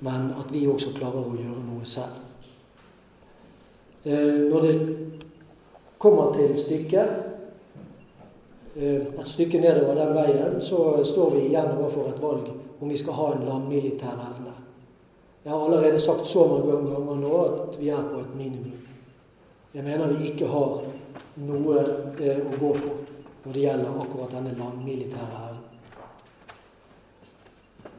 [0.04, 2.26] men at vi også klarer å gjøre noe selv.
[4.50, 4.76] Når det
[6.00, 7.18] kommer til stykket,
[8.80, 13.18] et stykke nedover den veien, så står vi igjen overfor et valg om vi skal
[13.18, 14.49] ha en landmilitær evne.
[15.50, 18.82] Jeg har allerede sagt så mange ganger nå at vi er på et minimum.
[19.74, 20.84] Jeg mener vi ikke har
[21.41, 21.80] noe
[22.22, 22.91] eh, å gå på
[23.45, 25.66] når det gjelder akkurat denne landmilitære evnen.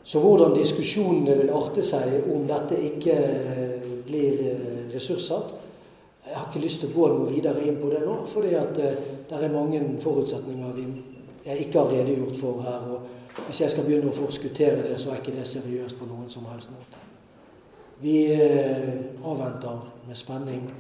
[0.04, 3.18] Så hvordan diskusjonene vil arte seg om dette ikke
[4.06, 4.46] blir
[4.94, 5.50] ressurssatt,
[6.28, 8.78] jeg har ikke lyst til å gå noe videre inn på det nå, fordi at
[8.78, 10.82] det er mange forutsetninger
[11.50, 12.90] jeg ikke har redegjort for her.
[12.94, 16.30] og Hvis jeg skal begynne å forskuttere det, så er ikke det seriøst på noen
[16.30, 17.10] som helst måte.
[18.00, 18.16] Vi
[19.24, 20.70] avventer med spenning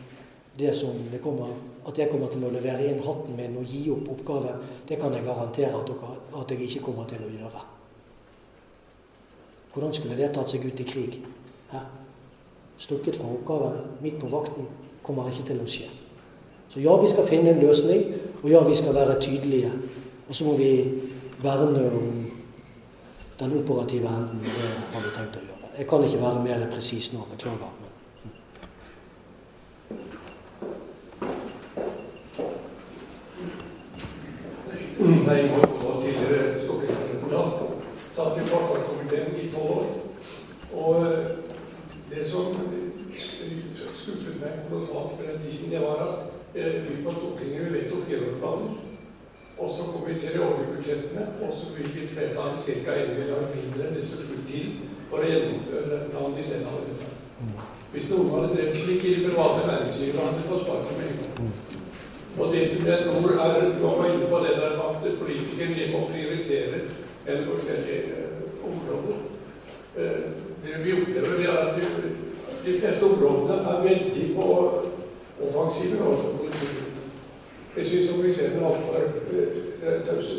[0.56, 1.52] det som det kommer,
[1.86, 4.64] at jeg kommer til å levere inn hatten min og gi opp oppgaven.
[4.88, 7.62] Det kan jeg garantere at, dere, at jeg ikke kommer til å gjøre.
[9.72, 11.20] Hvordan skulle det tatt seg ut i krig?
[11.70, 11.84] Hæ?
[12.80, 14.68] Stukket fra oppgaven midt på vakten
[15.04, 15.88] kommer ikke til å skje.
[16.70, 18.04] Så ja, vi skal finne en løsning,
[18.42, 19.72] og ja, vi skal være tydelige.
[20.28, 20.72] Og så må vi
[21.42, 22.10] verne om
[23.40, 24.44] den operative enden.
[24.44, 25.59] Det har vi tenkt å gjøre.
[25.80, 27.70] Jeg kan ikke være mer presis nå, beklager.
[27.80, 27.90] Men.
[35.28, 35.42] nei,
[35.86, 37.54] og tidligere stortingsrepresentant,
[38.16, 39.86] satt i forsvarskomiteen i tolv.
[40.82, 41.06] Og
[42.12, 42.52] det som
[44.02, 44.84] skuffet meg på
[45.24, 46.14] den tiden, det var at
[46.90, 48.76] vi på Stortinget vi vedtok fireårsplanen.
[49.58, 53.00] Og så kom vi til de årlige budsjettene, og så bevilget flertallet ca.
[53.00, 56.70] 1 milliard mindre enn det som skulle til for å gjennomføre den planen de selv
[56.70, 57.20] hadde vedtatt.
[57.90, 61.16] Hvis noen hadde drevet slik i det private næringslivet, hadde de fått sparken med en
[61.20, 61.78] gang.
[62.38, 66.04] Og det som jeg tror er Du var inne på det der at politikere må
[66.12, 66.78] prioritere
[67.26, 69.18] en forskjellige uh, områder.
[69.96, 70.22] Uh,
[70.62, 72.12] det vi opplever, er at de,
[72.66, 74.46] de fleste områdene er veldig på
[75.46, 76.86] offensiven overfor politikken.
[77.76, 78.94] Jeg syns vi ser den altfor
[80.06, 80.36] tause.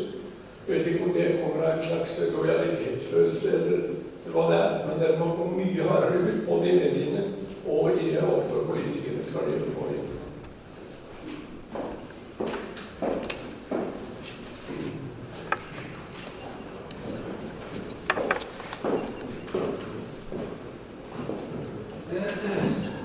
[0.68, 3.78] Jeg vet ikke om det kommer av en slags lojalitetsfølelse eller
[4.30, 7.22] hva det er, men det må gå mye hardere ut, både i mediene
[7.66, 9.22] og i overfor politikerne.
[9.22, 10.08] skal de få inn.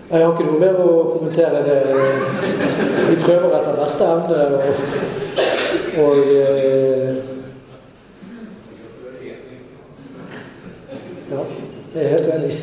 [0.09, 1.79] Jeg har ikke noe mer å kommentere det.
[3.09, 4.37] Vi prøver etter beste evne.
[4.57, 7.17] Og, og eh,
[11.31, 11.43] Ja,
[11.97, 12.53] jeg er helt enig.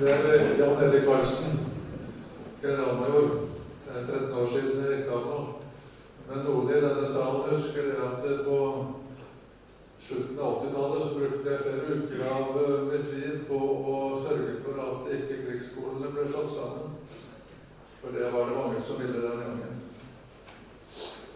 [0.00, 1.58] Det er Jan Erik Karlsen,
[2.62, 3.28] generalmajor.
[3.84, 5.40] Det er 13 år siden jeg gikk av nå.
[6.30, 8.58] Men noen i denne salen husker det at på
[10.00, 13.60] slutten av 80-tallet så brukte jeg flere uker av mitt liv på
[13.92, 16.96] å sørge for at ikke krigsskolene ble slått sammen.
[18.00, 19.80] For det var det mange som ville den gangen.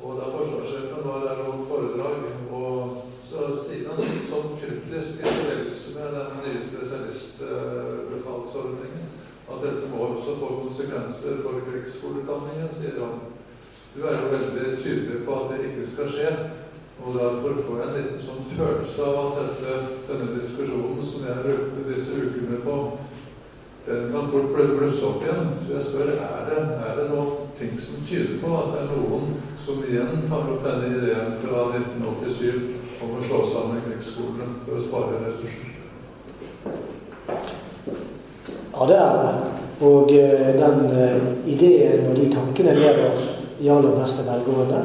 [0.00, 3.03] Og da forsvarssjefen var der og holdt foredrag, og
[3.34, 3.98] så siden han
[4.30, 9.06] sånn kryptisk i med den nye spesialistbefalsordningen
[9.50, 13.16] at dette må også få konsekvenser for krigsskoleutdanningen, sier han.
[13.94, 16.30] Du er jo veldig tydelig på at det ikke skal skje.
[17.04, 19.70] Og derfor får jeg en liten sånn følelse av at dette,
[20.08, 22.76] denne diskusjonen som jeg brukte disse ukene på,
[23.84, 25.46] den kan fort blusse opp igjen.
[25.66, 28.92] Så jeg spør er det, er det noen ting som tyder på at det er
[28.94, 29.24] noen
[29.66, 34.84] som igjen tar opp denne ideen fra 1987 om å slå sammen krigsskolene for å
[34.84, 35.70] spare ressurser?
[38.74, 39.32] Ja, det er det.
[39.84, 40.78] Og den
[41.50, 43.18] ideen og de tankene lever
[43.60, 44.82] i aller beste velgående.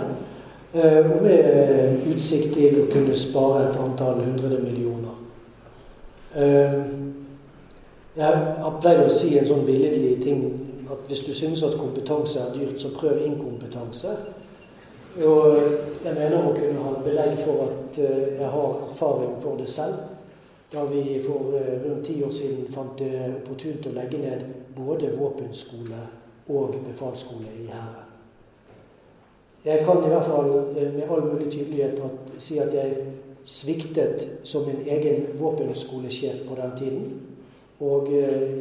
[0.74, 5.16] Og med utsikt til å kunne spare et antall hundre millioner.
[8.20, 10.44] Jeg har pleid å si en sånn billedlig ting
[10.90, 14.16] at hvis du synes at kompetanse er dyrt, så prøv inkompetanse.
[15.20, 15.56] Og
[16.04, 20.16] jeg mener å kunne ha belegg for at jeg har erfaring for det selv.
[20.72, 23.12] Da vi for rundt ti år siden fant det
[23.42, 24.46] opportunt å legge ned
[24.78, 26.04] både våpenskole
[26.50, 28.06] og befalsskole i Hæren.
[29.66, 32.00] Jeg kan i hvert fall med all mulig tydelighet
[32.40, 33.10] si at jeg
[33.44, 37.10] sviktet som en egen våpenskolesjef på den tiden.
[37.80, 38.08] Og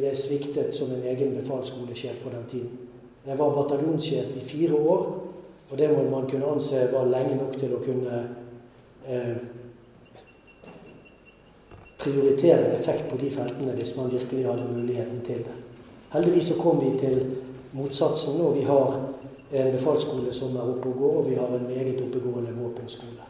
[0.03, 2.77] jeg sviktet som en egen befalsskolesjef på den tiden.
[3.27, 5.07] Jeg var bataljonssjef i fire år,
[5.69, 8.19] og det må man kunne anse var lenge nok til å kunne
[9.07, 9.37] eh,
[11.99, 15.57] prioritere effekt på de feltene hvis man virkelig hadde muligheten til det.
[16.13, 17.19] Heldigvis så kom vi til
[17.71, 18.95] motsatsen, og vi har
[19.51, 23.27] en befalsskole som er oppe og går, og vi har en meget oppegående våpenskole.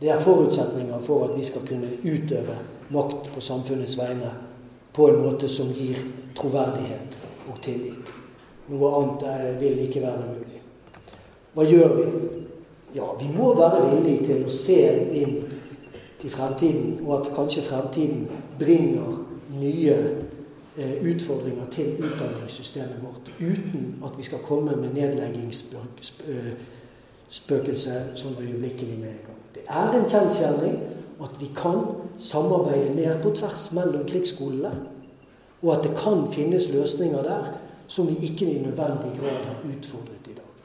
[0.00, 2.56] Det er forutsetninger for at vi skal kunne utøve
[2.90, 4.32] makt på samfunnets vegne
[4.92, 6.00] på en måte som gir
[6.36, 7.18] troverdighet
[7.48, 8.12] og tillit.
[8.68, 10.55] Noe annet vil ikke være mulig.
[11.56, 12.04] Hva gjør vi?
[12.94, 14.76] Ja, vi må være villige til å se
[15.16, 15.34] inn
[16.20, 18.28] til fremtiden, og at kanskje fremtiden
[18.60, 19.24] bringer
[19.56, 19.96] nye
[20.76, 29.10] eh, utfordringer til utdanningssystemet vårt, uten at vi skal komme med nedleggingsspøkelse sånn øyeblikkelig med
[29.14, 29.40] en gang.
[29.56, 30.76] Det er en kjensgjerning
[31.24, 31.78] at vi kan
[32.20, 34.72] samarbeide mer på tvers mellom krigsskolene,
[35.62, 37.44] og at det kan finnes løsninger der
[37.88, 40.55] som vi ikke i nødvendig grad har utfordret i dag.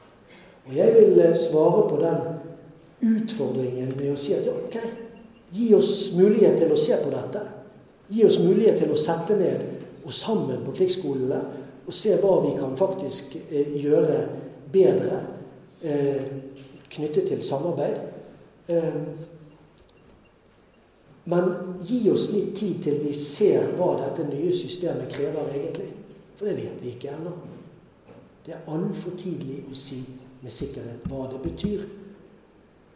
[0.66, 4.76] Og jeg vil svare på den utfordringen med å si at ja, ok,
[5.52, 7.42] Gi oss mulighet til å se på dette.
[8.12, 9.66] Gi oss mulighet til å sette ned
[10.02, 11.40] og sammen på krigsskolene
[11.82, 14.16] og se hva vi kan faktisk eh, gjøre
[14.72, 15.18] bedre
[15.84, 16.24] eh,
[16.88, 18.00] knyttet til samarbeid.
[18.72, 18.98] Eh,
[21.28, 21.52] men
[21.84, 25.90] gi oss litt tid til vi ser hva dette nye systemet krever egentlig.
[26.38, 27.34] For det vet vi ikke ennå.
[28.46, 30.00] Det er altfor tidlig å si
[30.42, 31.84] med sikkerhet hva det betyr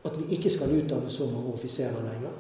[0.06, 2.34] at vi ikke skal utdanne så mange offiserer lenger.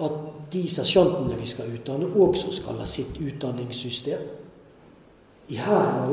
[0.00, 0.12] At
[0.52, 4.22] de sersjantene vi skal utdanne, også skal ha sitt utdanningssystem.
[5.48, 6.06] I Hæren har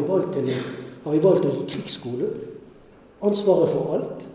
[1.04, 2.52] har vi valgt å gi krigsskolen
[3.22, 4.28] ansvaret for alt.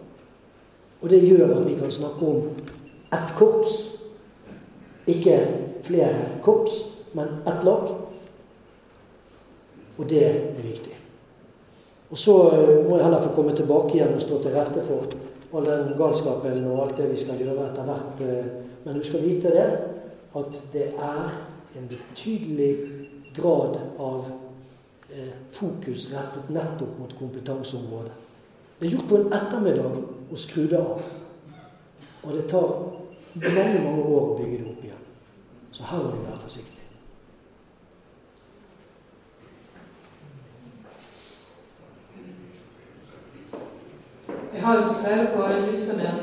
[1.02, 2.48] Og det gjør at vi kan snakke om
[3.12, 3.76] ett korps.
[5.06, 5.36] Ikke
[5.86, 6.80] flere korps,
[7.14, 7.92] men ett lag.
[9.98, 10.95] Og det er viktig.
[12.10, 15.08] Og så eh, må jeg heller få komme tilbake igjen og stå til rette for
[15.56, 18.22] all den galskapen og alt det vi skal gjøre etter hvert.
[18.22, 18.50] Eh,
[18.84, 19.66] men du skal vite det,
[20.36, 21.34] at det er
[21.76, 22.72] en betydelig
[23.36, 24.30] grad av
[25.10, 28.14] eh, fokus rettet nettopp mot kompetanseområdet.
[28.78, 29.98] Det er gjort på en ettermiddag
[30.30, 31.02] å skru det av.
[32.26, 32.72] Og det tar
[33.34, 35.04] mange, mange år å bygge det opp igjen.
[35.72, 36.75] Så her må vi være forsiktige.
[44.56, 45.40] Jeg har jo flere på
[45.70, 46.20] lista mi enn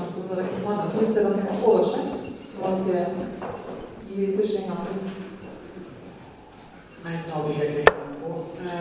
[0.00, 0.20] altså,
[0.64, 2.10] man syns det er noe oversett
[2.44, 3.06] som dere
[4.10, 4.90] gir beskjed om.
[7.04, 7.88] Nei, da blir jeg litt
[8.20, 8.34] på.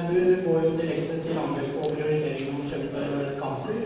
[0.09, 3.05] Du går jo direkte til angrep på prioriteringen om å kjøpe
[3.39, 3.77] kampfly.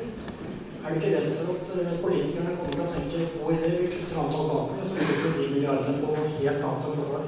[0.81, 3.71] Er du ikke redd for at eh, politikerne kommer til å tenke på i det
[3.77, 7.23] vi kutter antall kampfly, så bruker de milliardene på helt annet enn forsvar?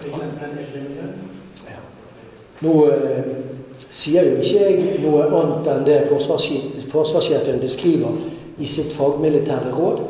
[0.00, 0.20] F.eks.
[0.24, 1.14] en eldremiljø?
[1.68, 1.80] Ja.
[2.64, 3.49] Nå eh,
[3.90, 8.18] sier jo ikke jeg noe annet enn det forsvarssjefen beskriver
[8.60, 10.02] i sitt fagmilitære råd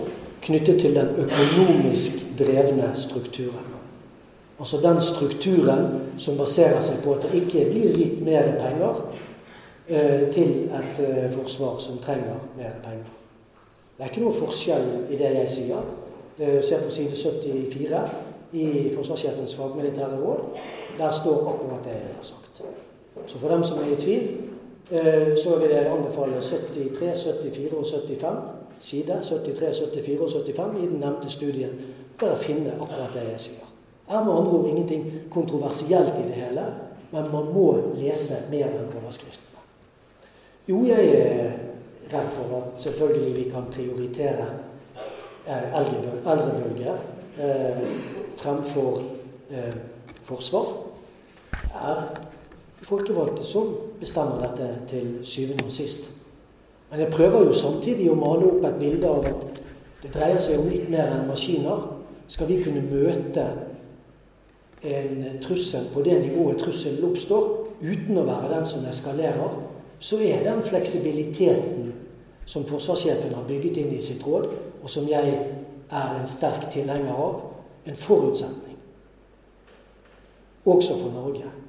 [0.44, 3.68] knyttet til den økonomisk drevne strukturen.
[4.60, 5.86] Altså den strukturen
[6.18, 9.00] som baserer seg på at det ikke blir gitt mer penger
[9.88, 13.08] eh, til et eh, forsvar som trenger mer penger.
[13.96, 15.88] Det er ikke noe forskjell i det jeg sier.
[16.36, 18.04] Det ser på side 74
[18.52, 20.62] i forsvarssjefens fagmilitære råd.
[20.98, 22.62] Der står akkurat det jeg har sagt.
[23.26, 24.28] Så for dem som er i tvil,
[24.90, 28.36] eh, så vil jeg anbefale 73, 74 og 75
[28.80, 31.70] side 73, 74 og 75 i den nevnte studien.
[32.20, 33.66] Bare finne akkurat det jeg sier.
[34.08, 36.64] Er med andre ord ingenting kontroversielt i det hele,
[37.10, 39.46] men man må lese mer enn overskriftene.
[40.68, 41.52] Jo, jeg er
[42.12, 44.46] redd for at selvfølgelig vi kan prioritere
[45.46, 46.98] eh, eldrebølger
[47.38, 47.86] eh,
[48.36, 49.02] fremfor
[50.24, 50.66] forsvar.
[51.74, 52.29] Er
[52.82, 56.10] folkevalgte som bestemmer dette til syvende og sist.
[56.90, 59.60] Men jeg prøver jo samtidig å male opp et bilde av at
[60.02, 61.84] det dreier seg om litt mer enn maskiner.
[62.30, 63.44] Skal vi kunne møte
[64.82, 67.48] en trussel på det nivået trusselen oppstår,
[67.82, 69.58] uten å være den som eskalerer,
[70.00, 71.92] så er den fleksibiliteten
[72.48, 74.48] som forsvarssjefen har bygget inn i sitt råd,
[74.82, 75.34] og som jeg
[75.90, 77.42] er en sterk tilhenger av,
[77.86, 78.78] en forutsetning.
[80.64, 81.59] Også for Norge.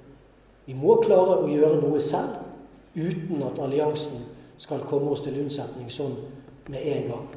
[0.66, 4.26] Vi må klare å gjøre noe selv uten at alliansen
[4.62, 6.18] skal komme oss til unnsetning sånn
[6.70, 7.30] med en gang.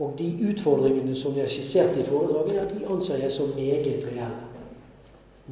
[0.00, 4.46] Og de utfordringene som jeg skisserte i foredraget, ja, de anser jeg som meget reelle.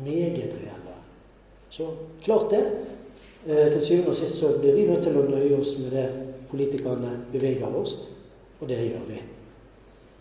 [0.05, 0.95] Meget reelle.
[1.71, 1.91] Så
[2.25, 2.63] klart det.
[3.47, 6.07] Eh, til syvende og sist så blir vi nødt til å nøye oss med det
[6.51, 7.99] politikerne bevilger oss.
[8.61, 9.21] Og det gjør vi.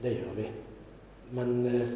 [0.04, 0.50] Det gjør vi.
[1.36, 1.96] Men eh,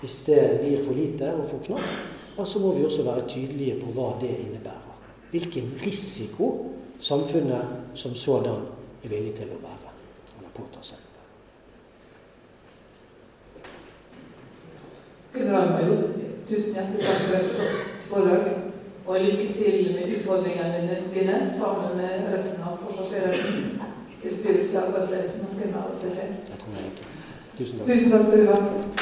[0.00, 3.80] hvis det blir for lite og for knapt, ja, så må vi også være tydelige
[3.80, 4.98] på hva det innebærer.
[5.30, 6.48] Hvilken risiko
[7.00, 7.64] samfunnet
[7.94, 8.66] som sådan
[9.04, 9.94] er villig til å bære
[10.38, 10.98] eller påta seg.
[15.32, 15.72] Gunnar
[16.48, 18.68] tusen hjertelig takk for et flott foredrag.
[19.06, 22.76] Og lykke til med utfordringene dine sammen med resten av
[24.22, 24.36] ikke
[25.42, 26.28] noen av oss, ikke
[27.58, 27.88] Tusen takk.
[27.88, 29.01] Tusen takk skal du ha.